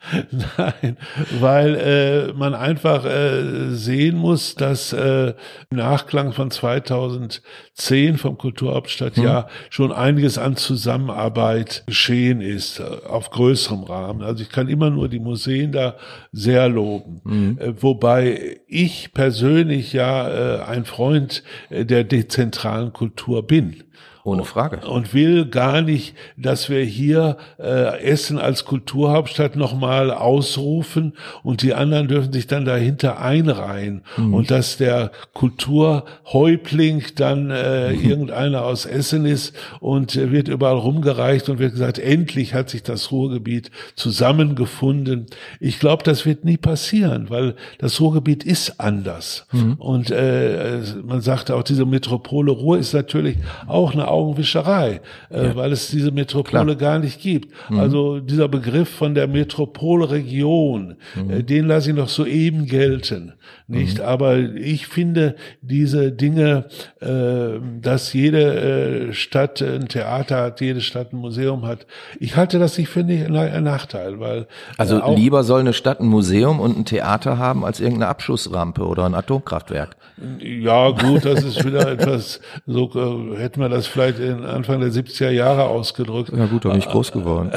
Nein, 0.57 0.97
weil 1.39 1.75
äh, 1.75 2.33
man 2.33 2.53
einfach 2.53 3.05
äh, 3.05 3.71
sehen 3.71 4.17
muss, 4.17 4.55
dass 4.55 4.93
äh, 4.93 5.33
im 5.69 5.77
Nachklang 5.77 6.33
von 6.33 6.51
2010 6.51 8.17
vom 8.17 8.37
Kulturhauptstadtjahr 8.37 9.43
hm. 9.43 9.49
schon 9.69 9.91
einiges 9.91 10.37
an 10.37 10.55
Zusammenarbeit 10.55 11.83
geschehen 11.87 12.41
ist, 12.41 12.79
äh, 12.79 12.83
auf 13.07 13.29
größerem 13.31 13.83
Rahmen. 13.83 14.23
Also 14.23 14.43
ich 14.43 14.49
kann 14.49 14.69
immer 14.69 14.89
nur 14.89 15.09
die 15.09 15.19
Museen 15.19 15.71
da 15.71 15.95
sehr 16.31 16.69
loben. 16.69 17.21
Hm. 17.23 17.57
Äh, 17.59 17.81
wobei 17.81 18.59
ich 18.67 19.13
persönlich 19.13 19.93
ja 19.93 20.29
äh, 20.29 20.61
ein 20.63 20.85
Freund 20.85 21.43
äh, 21.69 21.85
der 21.85 22.03
dezentralen 22.03 22.93
Kultur 22.93 23.45
bin. 23.45 23.83
Ohne 24.27 24.43
Frage. 24.43 24.85
Und 24.85 25.13
will 25.13 25.45
gar 25.45 25.81
nicht, 25.81 26.13
dass 26.35 26.69
wir 26.69 26.83
hier 26.83 27.37
äh, 27.57 28.01
Essen 28.01 28.39
als 28.39 28.65
Kulturhauptstadt 28.65 29.55
nochmal 29.55 30.11
ausrufen 30.11 31.13
und 31.43 31.61
die 31.61 31.73
anderen 31.73 32.09
dürfen 32.09 32.33
sich 32.33 32.45
dann 32.45 32.65
dahinter 32.65 33.21
einreihen. 33.21 34.01
Mhm. 34.17 34.33
Und 34.33 34.51
dass 34.51 34.75
der 34.75 35.11
Kulturhäuptling 35.31 37.05
dann 37.15 37.51
äh, 37.51 37.93
mhm. 37.93 38.01
irgendeiner 38.09 38.65
aus 38.65 38.85
Essen 38.85 39.25
ist 39.25 39.55
und 39.79 40.17
äh, 40.17 40.29
wird 40.29 40.49
überall 40.49 40.75
rumgereicht 40.75 41.47
und 41.47 41.59
wird 41.59 41.71
gesagt, 41.71 41.97
endlich 41.97 42.53
hat 42.53 42.69
sich 42.69 42.83
das 42.83 43.13
Ruhrgebiet 43.13 43.71
zusammengefunden. 43.95 45.27
Ich 45.61 45.79
glaube, 45.79 46.03
das 46.03 46.25
wird 46.25 46.43
nie 46.43 46.57
passieren, 46.57 47.29
weil 47.29 47.55
das 47.79 48.01
Ruhrgebiet 48.01 48.43
ist 48.43 48.81
anders. 48.81 49.47
Mhm. 49.53 49.75
Und 49.75 50.11
äh, 50.11 50.81
man 51.01 51.21
sagt 51.21 51.49
auch, 51.49 51.63
diese 51.63 51.85
Metropole 51.85 52.51
Ruhr 52.51 52.77
ist 52.77 52.91
natürlich 52.91 53.37
auch 53.67 53.93
eine 53.93 54.16
Augenwischerei, 54.17 55.01
äh, 55.29 55.47
ja. 55.47 55.55
weil 55.55 55.71
es 55.71 55.89
diese 55.89 56.11
Metropole 56.11 56.75
Klar. 56.75 56.93
gar 56.93 56.99
nicht 56.99 57.21
gibt. 57.21 57.53
Mhm. 57.69 57.79
Also 57.79 58.19
dieser 58.19 58.47
Begriff 58.47 58.89
von 58.89 59.13
der 59.15 59.27
Metropolregion, 59.27 60.95
mhm. 61.15 61.29
äh, 61.29 61.43
den 61.43 61.67
lasse 61.67 61.91
ich 61.91 61.95
noch 61.95 62.09
soeben 62.09 62.65
gelten, 62.65 63.33
nicht? 63.67 63.99
Mhm. 63.99 64.05
Aber 64.05 64.37
ich 64.37 64.87
finde 64.87 65.35
diese 65.61 66.11
Dinge, 66.11 66.65
äh, 66.99 67.59
dass 67.81 68.13
jede 68.13 69.13
Stadt 69.13 69.61
ein 69.61 69.87
Theater 69.87 70.37
hat, 70.37 70.61
jede 70.61 70.81
Stadt 70.81 71.13
ein 71.13 71.17
Museum 71.17 71.65
hat, 71.65 71.85
ich 72.19 72.35
halte 72.35 72.59
das 72.59 72.77
nicht 72.77 72.89
für 72.89 73.01
einen 73.01 73.63
Nachteil, 73.63 74.19
weil 74.19 74.47
also 74.77 75.01
lieber 75.15 75.43
soll 75.43 75.61
eine 75.61 75.73
Stadt 75.73 75.99
ein 75.99 76.07
Museum 76.07 76.59
und 76.59 76.77
ein 76.77 76.85
Theater 76.85 77.37
haben 77.37 77.65
als 77.65 77.79
irgendeine 77.79 78.07
Abschussrampe 78.09 78.85
oder 78.85 79.05
ein 79.05 79.15
Atomkraftwerk. 79.15 79.95
Ja, 80.39 80.89
gut, 80.91 81.25
das 81.25 81.43
ist 81.43 81.63
wieder 81.63 81.87
etwas, 81.91 82.39
so 82.65 82.89
hätten 83.35 83.61
wir 83.61 83.69
das 83.69 83.87
vielleicht 83.97 84.19
in 84.19 84.45
Anfang 84.45 84.79
der 84.79 84.89
70er 84.91 85.31
Jahre 85.31 85.63
ausgedrückt. 85.63 86.31
Ja 86.35 86.45
gut, 86.45 86.65
doch 86.65 86.73
nicht 86.73 86.87
groß 86.87 87.11
geworden. 87.11 87.51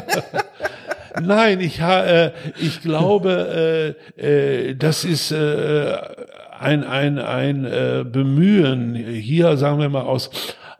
Nein, 1.22 1.60
ich, 1.60 1.78
äh, 1.78 2.30
ich 2.58 2.80
glaube, 2.80 3.94
äh, 4.18 4.70
äh, 4.70 4.74
das 4.74 5.04
ist 5.04 5.30
äh, 5.30 5.98
ein, 6.58 6.84
ein, 6.84 7.18
ein 7.18 7.66
äh, 7.66 8.02
Bemühen, 8.02 8.94
hier 8.94 9.58
sagen 9.58 9.78
wir 9.78 9.90
mal 9.90 10.02
aus 10.02 10.30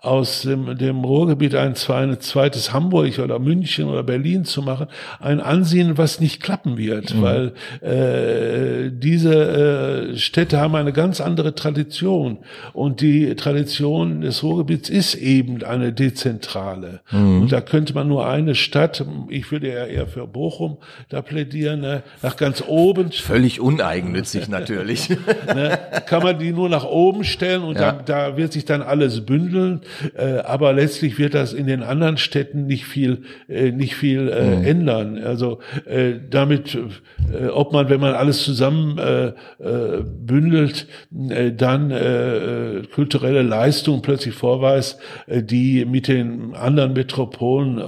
aus 0.03 0.43
dem, 0.43 0.77
dem 0.77 1.05
Ruhrgebiet 1.05 1.55
ein, 1.55 1.75
ein 1.89 2.21
zweites 2.21 2.73
Hamburg 2.73 3.21
oder 3.21 3.39
München 3.39 3.87
oder 3.87 4.03
Berlin 4.03 4.45
zu 4.45 4.61
machen, 4.61 4.89
ein 5.21 5.41
Ansehen, 5.41 5.97
was 5.97 6.19
nicht 6.19 6.43
klappen 6.43 6.77
wird, 6.77 7.15
mhm. 7.15 7.23
weil 7.23 7.53
äh, 7.81 8.91
diese 8.93 10.11
äh, 10.13 10.17
Städte 10.17 10.59
haben 10.59 10.75
eine 10.75 10.93
ganz 10.93 11.21
andere 11.21 11.55
Tradition 11.55 12.39
und 12.73 13.01
die 13.01 13.37
Tradition 13.37 14.23
des 14.23 14.43
Ruhrgebiets 14.43 14.91
ist 14.91 15.15
eben 15.15 15.63
eine 15.63 15.93
dezentrale. 15.93 17.01
Mhm. 17.13 17.43
Und 17.43 17.53
da 17.53 17.61
könnte 17.61 17.95
man 17.95 18.09
nur 18.09 18.27
eine 18.27 18.57
Stadt, 18.57 19.05
ich 19.29 19.53
würde 19.53 19.69
ja 19.69 19.87
eher 19.87 20.09
für 20.09 20.27
Bochum 20.27 20.79
da 21.11 21.23
plädieren, 21.23 21.81
ne, 21.81 22.03
nach 22.23 22.37
ganz 22.37 22.65
oben. 22.67 23.13
Völlig 23.13 23.61
uneigennützig 23.61 24.49
natürlich. 24.49 25.11
ne, 25.47 25.79
kann 26.07 26.25
man 26.25 26.41
die 26.41 26.51
nur 26.51 26.69
nach 26.69 26.85
oben 26.85 27.23
stellen 27.23 27.63
und 27.63 27.77
ja. 27.77 27.93
da, 27.93 28.31
da 28.31 28.37
wird 28.37 28.53
sich 28.53 28.65
dann 28.65 28.83
alles 28.83 29.25
bündeln. 29.25 29.83
Äh, 30.17 30.39
aber 30.39 30.73
letztlich 30.73 31.19
wird 31.19 31.35
das 31.35 31.53
in 31.53 31.67
den 31.67 31.83
anderen 31.83 32.17
Städten 32.17 32.67
nicht 32.67 32.85
viel, 32.85 33.23
äh, 33.49 33.71
nicht 33.71 33.95
viel 33.95 34.29
äh, 34.29 34.57
mhm. 34.57 34.65
ändern. 34.65 35.19
Also 35.19 35.59
äh, 35.87 36.15
damit, 36.29 36.75
äh, 36.75 37.49
ob 37.49 37.73
man, 37.73 37.89
wenn 37.89 38.01
man 38.01 38.15
alles 38.15 38.43
zusammen 38.43 38.99
äh, 38.99 39.29
äh, 39.29 40.03
bündelt, 40.05 40.87
äh, 41.29 41.53
dann 41.53 41.91
äh, 41.91 42.83
kulturelle 42.95 43.43
Leistungen 43.43 44.03
plötzlich 44.03 44.35
vorweist, 44.35 44.99
äh, 45.27 45.43
die 45.43 45.85
mit 45.85 46.09
den 46.09 46.55
anderen 46.55 46.93
Metropolen 46.93 47.81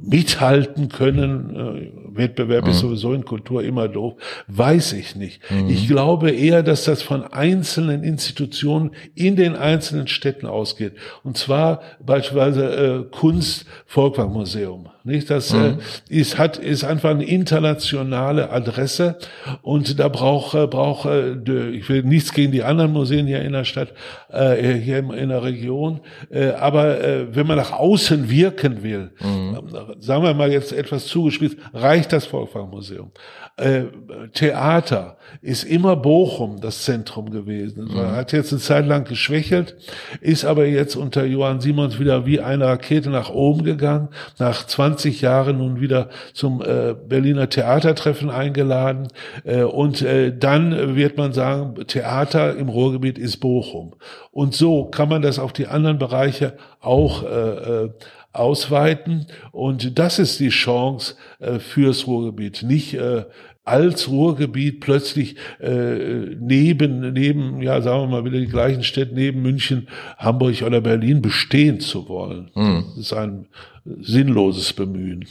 mithalten 0.00 0.88
können, 0.88 1.56
äh, 1.56 2.16
Wettbewerb 2.16 2.64
mhm. 2.64 2.70
ist 2.70 2.80
sowieso 2.80 3.12
in 3.12 3.24
Kultur 3.24 3.62
immer 3.62 3.88
doof, 3.88 4.14
weiß 4.48 4.94
ich 4.94 5.16
nicht. 5.16 5.42
Mhm. 5.50 5.68
Ich 5.68 5.86
glaube 5.86 6.30
eher, 6.30 6.62
dass 6.62 6.84
das 6.84 7.02
von 7.02 7.24
einzelnen 7.24 8.02
Institutionen 8.02 8.92
in 9.14 9.36
den 9.36 9.54
einzelnen 9.54 10.08
Städten 10.08 10.46
ausgeht. 10.46 10.94
Und 11.22 11.36
zwar 11.36 11.82
beispielsweise 12.04 13.06
äh, 13.10 13.16
Kunst 13.16 13.66
Volkwang 13.86 14.32
Museum. 14.32 14.88
Nicht, 15.04 15.30
das 15.30 15.52
mhm. 15.52 15.78
äh, 16.10 16.14
ist 16.14 16.38
hat 16.38 16.58
ist 16.58 16.84
einfach 16.84 17.10
eine 17.10 17.24
internationale 17.24 18.50
Adresse 18.50 19.18
und 19.62 19.98
da 19.98 20.08
braucht 20.08 20.54
äh, 20.54 20.66
braucht 20.66 21.06
äh, 21.06 21.70
ich 21.70 21.88
will 21.88 22.02
nichts 22.02 22.32
gegen 22.32 22.52
die 22.52 22.62
anderen 22.62 22.92
Museen 22.92 23.26
hier 23.26 23.42
in 23.42 23.52
der 23.52 23.64
Stadt 23.64 23.92
äh, 24.30 24.74
hier 24.74 24.98
in 24.98 25.28
der 25.28 25.42
Region, 25.42 26.00
äh, 26.30 26.50
aber 26.50 27.00
äh, 27.00 27.34
wenn 27.34 27.46
man 27.46 27.56
nach 27.56 27.72
außen 27.72 28.30
wirken 28.30 28.82
will, 28.82 29.10
mhm. 29.20 29.58
sagen 29.98 30.22
wir 30.22 30.34
mal 30.34 30.52
jetzt 30.52 30.72
etwas 30.72 31.06
zugespitzt, 31.06 31.56
reicht 31.72 32.12
das 32.12 32.26
Volkwang-Museum. 32.26 33.10
Äh, 33.56 33.84
Theater 34.32 35.18
ist 35.40 35.64
immer 35.64 35.96
Bochum 35.96 36.60
das 36.60 36.84
Zentrum 36.84 37.30
gewesen. 37.30 37.84
Mhm. 37.84 38.12
Hat 38.12 38.32
jetzt 38.32 38.52
eine 38.52 38.60
Zeit 38.60 38.86
lang 38.86 39.04
geschwächelt, 39.04 39.76
ist 40.20 40.44
aber 40.44 40.66
jetzt 40.66 40.96
unter 40.96 41.24
Johann 41.24 41.60
Simons 41.60 41.98
wieder 41.98 42.24
wie 42.26 42.40
eine 42.40 42.66
Rakete 42.66 43.10
nach 43.10 43.30
oben 43.30 43.62
gegangen, 43.64 44.08
nach 44.38 44.66
20 44.66 44.91
Jahren 45.20 45.58
nun 45.58 45.80
wieder 45.80 46.08
zum 46.32 46.62
äh, 46.62 46.94
Berliner 46.94 47.48
Theatertreffen 47.48 48.30
eingeladen. 48.30 49.08
Äh, 49.44 49.62
und 49.62 50.02
äh, 50.02 50.36
dann 50.36 50.96
wird 50.96 51.16
man 51.16 51.32
sagen, 51.32 51.74
Theater 51.86 52.56
im 52.56 52.68
Ruhrgebiet 52.68 53.18
ist 53.18 53.38
Bochum. 53.38 53.94
Und 54.30 54.54
so 54.54 54.86
kann 54.86 55.08
man 55.08 55.22
das 55.22 55.38
auf 55.38 55.52
die 55.52 55.66
anderen 55.66 55.98
Bereiche 55.98 56.54
auch 56.80 57.22
äh, 57.24 57.84
äh 57.84 57.90
ausweiten. 58.32 59.26
Und 59.50 59.98
das 59.98 60.18
ist 60.18 60.40
die 60.40 60.48
Chance 60.48 61.16
äh, 61.38 61.58
fürs 61.58 62.06
Ruhrgebiet. 62.06 62.62
Nicht 62.62 62.94
äh, 62.94 63.24
als 63.64 64.08
Ruhrgebiet 64.08 64.80
plötzlich 64.80 65.36
äh, 65.60 66.34
neben, 66.38 67.12
neben, 67.12 67.62
ja, 67.62 67.80
sagen 67.80 68.02
wir 68.02 68.08
mal 68.08 68.24
wieder 68.24 68.40
die 68.40 68.48
gleichen 68.48 68.82
Städte, 68.82 69.14
neben 69.14 69.42
München, 69.42 69.88
Hamburg 70.18 70.62
oder 70.62 70.80
Berlin 70.80 71.22
bestehen 71.22 71.80
zu 71.80 72.08
wollen. 72.08 72.50
Mhm. 72.54 72.84
Das 72.96 73.06
ist 73.06 73.12
ein 73.12 73.46
sinnloses 73.84 74.72
Bemühen. 74.72 75.26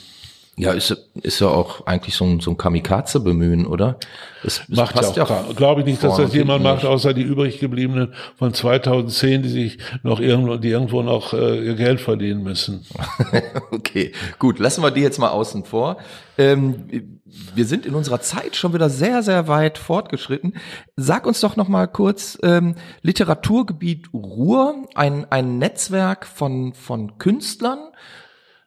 Ja, 0.57 0.73
ist, 0.73 0.95
ist 1.15 1.39
ja 1.39 1.47
auch 1.47 1.87
eigentlich 1.87 2.13
so 2.13 2.25
ein, 2.25 2.39
so 2.41 2.51
ein 2.51 2.57
Kamikaze-Bemühen, 2.57 3.65
oder? 3.65 3.97
Das, 4.43 4.61
das 4.67 4.77
macht 4.77 5.17
ja 5.17 5.23
auch, 5.23 5.55
glaube 5.55 5.81
ich 5.81 5.87
nicht, 5.87 6.03
dass 6.03 6.17
das 6.17 6.33
jemand 6.33 6.61
macht, 6.61 6.85
außer 6.85 7.13
die 7.13 7.21
übrig 7.21 7.59
gebliebenen 7.59 8.13
von 8.35 8.53
2010, 8.53 9.43
die 9.43 9.49
sich 9.49 9.77
noch 10.03 10.19
irgendwo, 10.19 10.57
die 10.57 10.67
irgendwo 10.67 11.01
noch 11.03 11.33
äh, 11.33 11.65
ihr 11.65 11.75
Geld 11.75 12.01
verdienen 12.01 12.43
müssen. 12.43 12.85
okay, 13.71 14.11
gut, 14.39 14.59
lassen 14.59 14.83
wir 14.83 14.91
die 14.91 15.01
jetzt 15.01 15.19
mal 15.19 15.29
außen 15.29 15.63
vor. 15.63 15.97
Ähm, 16.37 17.20
wir 17.55 17.65
sind 17.65 17.85
in 17.85 17.95
unserer 17.95 18.21
Zeit 18.21 18.55
schon 18.55 18.73
wieder 18.73 18.89
sehr, 18.89 19.23
sehr 19.23 19.47
weit 19.47 19.77
fortgeschritten. 19.77 20.55
Sag 20.95 21.25
uns 21.25 21.39
doch 21.39 21.55
noch 21.55 21.67
mal 21.67 21.87
kurz 21.87 22.37
ähm, 22.43 22.75
Literaturgebiet 23.01 24.13
Ruhr, 24.13 24.87
ein, 24.95 25.25
ein 25.31 25.57
Netzwerk 25.57 26.25
von, 26.25 26.73
von 26.73 27.17
Künstlern, 27.17 27.79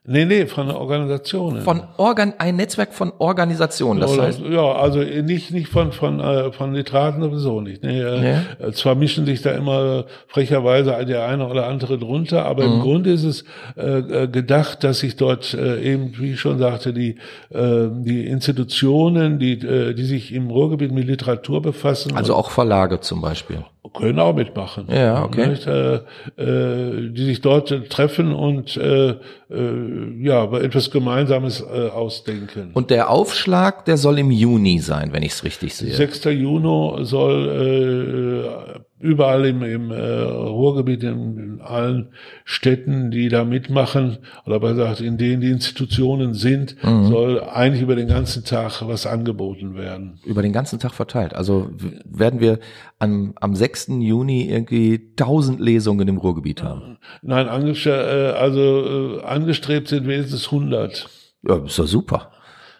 Nee, 0.06 0.26
nee, 0.26 0.44
von 0.44 0.70
Organisationen. 0.70 1.62
Von 1.62 1.82
Organ, 1.96 2.34
ein 2.36 2.56
Netzwerk 2.56 2.92
von 2.92 3.10
Organisationen, 3.16 4.00
das 4.00 4.12
Oder, 4.12 4.24
heißt. 4.24 4.40
Ja, 4.50 4.72
also 4.72 4.98
nicht, 4.98 5.50
nicht 5.50 5.68
von, 5.68 5.92
von, 5.92 6.20
äh, 6.20 6.52
von 6.52 6.74
Literaten 6.74 7.22
sowieso 7.22 7.62
nicht. 7.62 7.82
Nee, 7.82 8.02
äh, 8.02 8.42
nee. 8.60 8.72
Zwar 8.72 8.96
mischen 8.96 9.24
sich 9.24 9.40
da 9.40 9.52
immer 9.52 10.04
frecherweise 10.26 11.06
der 11.06 11.26
eine 11.26 11.48
oder 11.48 11.68
andere 11.68 11.98
drunter, 11.98 12.44
aber 12.44 12.66
mhm. 12.66 12.72
im 12.74 12.80
Grunde 12.80 13.12
ist 13.12 13.24
es 13.24 13.44
äh, 13.76 14.28
gedacht, 14.28 14.84
dass 14.84 14.98
sich 14.98 15.16
dort 15.16 15.54
äh, 15.54 15.80
eben, 15.80 16.12
wie 16.18 16.32
ich 16.32 16.40
schon 16.40 16.58
sagte, 16.58 16.92
die, 16.92 17.16
äh, 17.48 17.88
die 17.90 18.26
Institutionen, 18.26 19.38
die, 19.38 19.54
äh, 19.54 19.94
die 19.94 20.04
sich 20.04 20.34
im 20.34 20.50
Ruhrgebiet 20.50 20.92
mit 20.92 21.06
Literatur 21.06 21.62
befassen. 21.62 22.14
Also 22.14 22.34
auch 22.34 22.50
Verlage 22.50 23.00
zum 23.00 23.22
Beispiel 23.22 23.64
können 23.92 24.18
auch 24.18 24.34
mitmachen. 24.34 24.86
Ja, 24.90 25.24
okay. 25.24 25.48
Nicht, 25.48 25.66
äh, 25.66 25.96
äh, 26.36 27.10
die 27.10 27.24
sich 27.24 27.40
dort 27.40 27.90
treffen 27.90 28.32
und 28.32 28.76
äh, 28.76 29.10
äh, 29.10 30.22
ja, 30.22 30.50
etwas 30.56 30.90
Gemeinsames 30.90 31.60
äh, 31.60 31.88
ausdenken. 31.88 32.70
Und 32.74 32.90
der 32.90 33.10
Aufschlag, 33.10 33.84
der 33.84 33.96
soll 33.96 34.18
im 34.18 34.30
Juni 34.30 34.78
sein, 34.78 35.12
wenn 35.12 35.22
ich 35.22 35.32
es 35.32 35.44
richtig 35.44 35.74
sehe. 35.74 35.92
6. 35.92 36.24
Juni 36.24 37.04
soll 37.04 38.78
äh, 38.78 38.80
überall 39.04 39.44
im, 39.44 39.62
im 39.62 39.90
äh, 39.90 40.22
Ruhrgebiet, 40.22 41.02
in, 41.02 41.38
in 41.38 41.60
allen 41.60 42.08
Städten, 42.44 43.10
die 43.10 43.28
da 43.28 43.44
mitmachen, 43.44 44.18
oder 44.46 44.60
besser 44.60 44.74
gesagt, 44.74 45.00
in 45.02 45.18
denen 45.18 45.42
die 45.42 45.50
Institutionen 45.50 46.32
sind, 46.32 46.82
mhm. 46.82 47.06
soll 47.06 47.40
eigentlich 47.42 47.82
über 47.82 47.96
den 47.96 48.08
ganzen 48.08 48.44
Tag 48.44 48.82
was 48.86 49.06
angeboten 49.06 49.74
werden. 49.74 50.18
Über 50.24 50.40
den 50.40 50.52
ganzen 50.52 50.78
Tag 50.78 50.92
verteilt. 50.94 51.34
Also 51.34 51.70
werden 52.04 52.40
wir 52.40 52.58
am, 52.98 53.34
am 53.40 53.54
6. 53.54 53.88
Juni 54.00 54.48
irgendwie 54.48 55.12
tausend 55.16 55.60
Lesungen 55.60 56.08
im 56.08 56.16
Ruhrgebiet 56.16 56.62
haben. 56.62 56.96
Nein, 57.22 57.46
äh, 57.46 57.90
also 57.90 59.20
äh, 59.20 59.22
angestrebt 59.22 59.88
sind 59.88 60.08
wenigstens 60.08 60.46
100. 60.46 61.08
Ja, 61.46 61.56
ist 61.56 61.78
doch 61.78 61.86
super. 61.86 62.30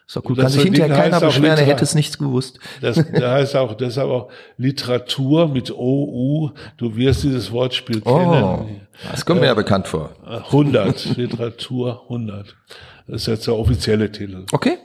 So 0.06 0.20
gut, 0.20 0.38
kann 0.38 0.50
sich 0.50 0.62
hinterher 0.62 0.94
keiner 0.94 1.20
beschweren, 1.20 1.58
er 1.58 1.64
hätte 1.64 1.82
es 1.82 1.94
nichts 1.94 2.18
gewusst. 2.18 2.58
Das, 2.82 2.96
das 2.96 3.22
heißt 3.22 3.56
auch, 3.56 3.74
deshalb 3.74 4.10
auch 4.10 4.30
Literatur 4.58 5.48
mit 5.48 5.70
OU. 5.70 6.50
Du 6.76 6.94
wirst 6.96 7.22
dieses 7.22 7.50
Wortspiel 7.50 8.02
oh, 8.04 8.18
kennen. 8.18 8.80
Das 9.10 9.24
kommt 9.24 9.40
mir 9.40 9.46
äh, 9.46 9.50
ja 9.50 9.54
bekannt 9.54 9.88
vor. 9.88 10.10
100, 10.26 11.16
Literatur 11.16 12.02
100. 12.02 12.54
Das 13.06 13.22
ist 13.22 13.26
jetzt 13.26 13.46
der 13.46 13.56
offizielle 13.56 14.12
Titel. 14.12 14.44
Okay. 14.52 14.76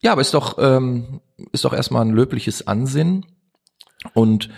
Ja, 0.00 0.12
aber 0.12 0.20
ist 0.20 0.34
doch, 0.34 0.58
ähm, 0.58 1.20
ist 1.52 1.64
doch 1.64 1.72
erstmal 1.72 2.04
ein 2.04 2.12
löbliches 2.12 2.66
Ansinnen. 2.66 3.24
Und 4.14 4.50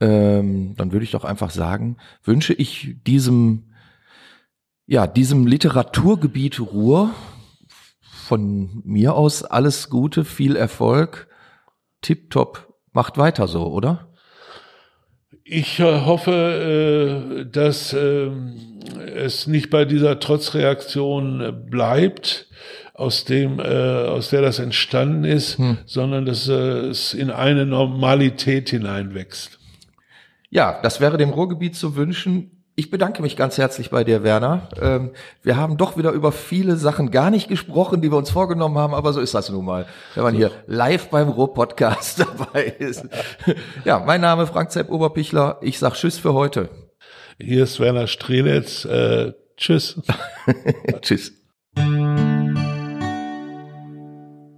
ähm, 0.00 0.74
dann 0.76 0.92
würde 0.92 1.04
ich 1.04 1.10
doch 1.10 1.24
einfach 1.24 1.50
sagen, 1.50 1.98
wünsche 2.24 2.54
ich 2.54 2.96
diesem, 3.06 3.72
ja, 4.86 5.06
diesem 5.06 5.46
Literaturgebiet 5.46 6.60
Ruhr 6.60 7.10
von 8.22 8.82
mir 8.84 9.14
aus 9.14 9.44
alles 9.44 9.90
Gute, 9.90 10.24
viel 10.24 10.56
Erfolg. 10.56 11.28
Tipptopp, 12.02 12.72
macht 12.92 13.18
weiter 13.18 13.48
so, 13.48 13.66
oder? 13.66 14.08
Ich 15.44 15.80
äh, 15.80 16.04
hoffe, 16.04 17.40
äh, 17.42 17.50
dass 17.50 17.92
ähm, 17.92 18.80
es 19.14 19.46
nicht 19.46 19.70
bei 19.70 19.84
dieser 19.84 20.20
Trotzreaktion 20.20 21.66
bleibt, 21.68 22.48
aus 22.94 23.24
dem, 23.24 23.58
äh, 23.58 23.62
aus 23.62 24.30
der 24.30 24.42
das 24.42 24.60
entstanden 24.60 25.24
ist, 25.24 25.58
hm. 25.58 25.78
sondern 25.84 26.24
dass 26.24 26.46
es 26.46 27.14
in 27.14 27.30
eine 27.30 27.66
Normalität 27.66 28.70
hineinwächst. 28.70 29.58
Ja, 30.50 30.80
das 30.82 31.00
wäre 31.00 31.16
dem 31.16 31.30
Ruhrgebiet 31.30 31.74
zu 31.74 31.96
wünschen. 31.96 32.51
Ich 32.74 32.88
bedanke 32.88 33.20
mich 33.20 33.36
ganz 33.36 33.58
herzlich 33.58 33.90
bei 33.90 34.02
dir, 34.02 34.22
Werner. 34.22 34.68
Ähm, 34.80 35.10
wir 35.42 35.58
haben 35.58 35.76
doch 35.76 35.98
wieder 35.98 36.12
über 36.12 36.32
viele 36.32 36.76
Sachen 36.76 37.10
gar 37.10 37.30
nicht 37.30 37.48
gesprochen, 37.48 38.00
die 38.00 38.10
wir 38.10 38.16
uns 38.16 38.30
vorgenommen 38.30 38.78
haben, 38.78 38.94
aber 38.94 39.12
so 39.12 39.20
ist 39.20 39.34
das 39.34 39.50
nun 39.50 39.66
mal, 39.66 39.86
wenn 40.14 40.22
man 40.22 40.34
hier 40.34 40.50
live 40.66 41.10
beim 41.10 41.28
Ruhr-Podcast 41.28 42.20
dabei 42.40 42.64
ist. 42.64 43.06
ja, 43.84 43.98
mein 43.98 44.22
Name 44.22 44.44
ist 44.44 44.50
Frank 44.50 44.70
Zepp 44.70 44.90
Oberpichler. 44.90 45.58
Ich 45.60 45.78
sag 45.78 45.92
Tschüss 45.94 46.18
für 46.18 46.32
heute. 46.32 46.70
Hier 47.38 47.64
ist 47.64 47.78
Werner 47.78 48.06
Strelitz. 48.06 48.86
Äh, 48.86 49.34
tschüss. 49.58 50.00
tschüss. 51.02 51.32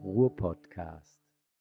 Ruhr-Podcast. 0.05 1.04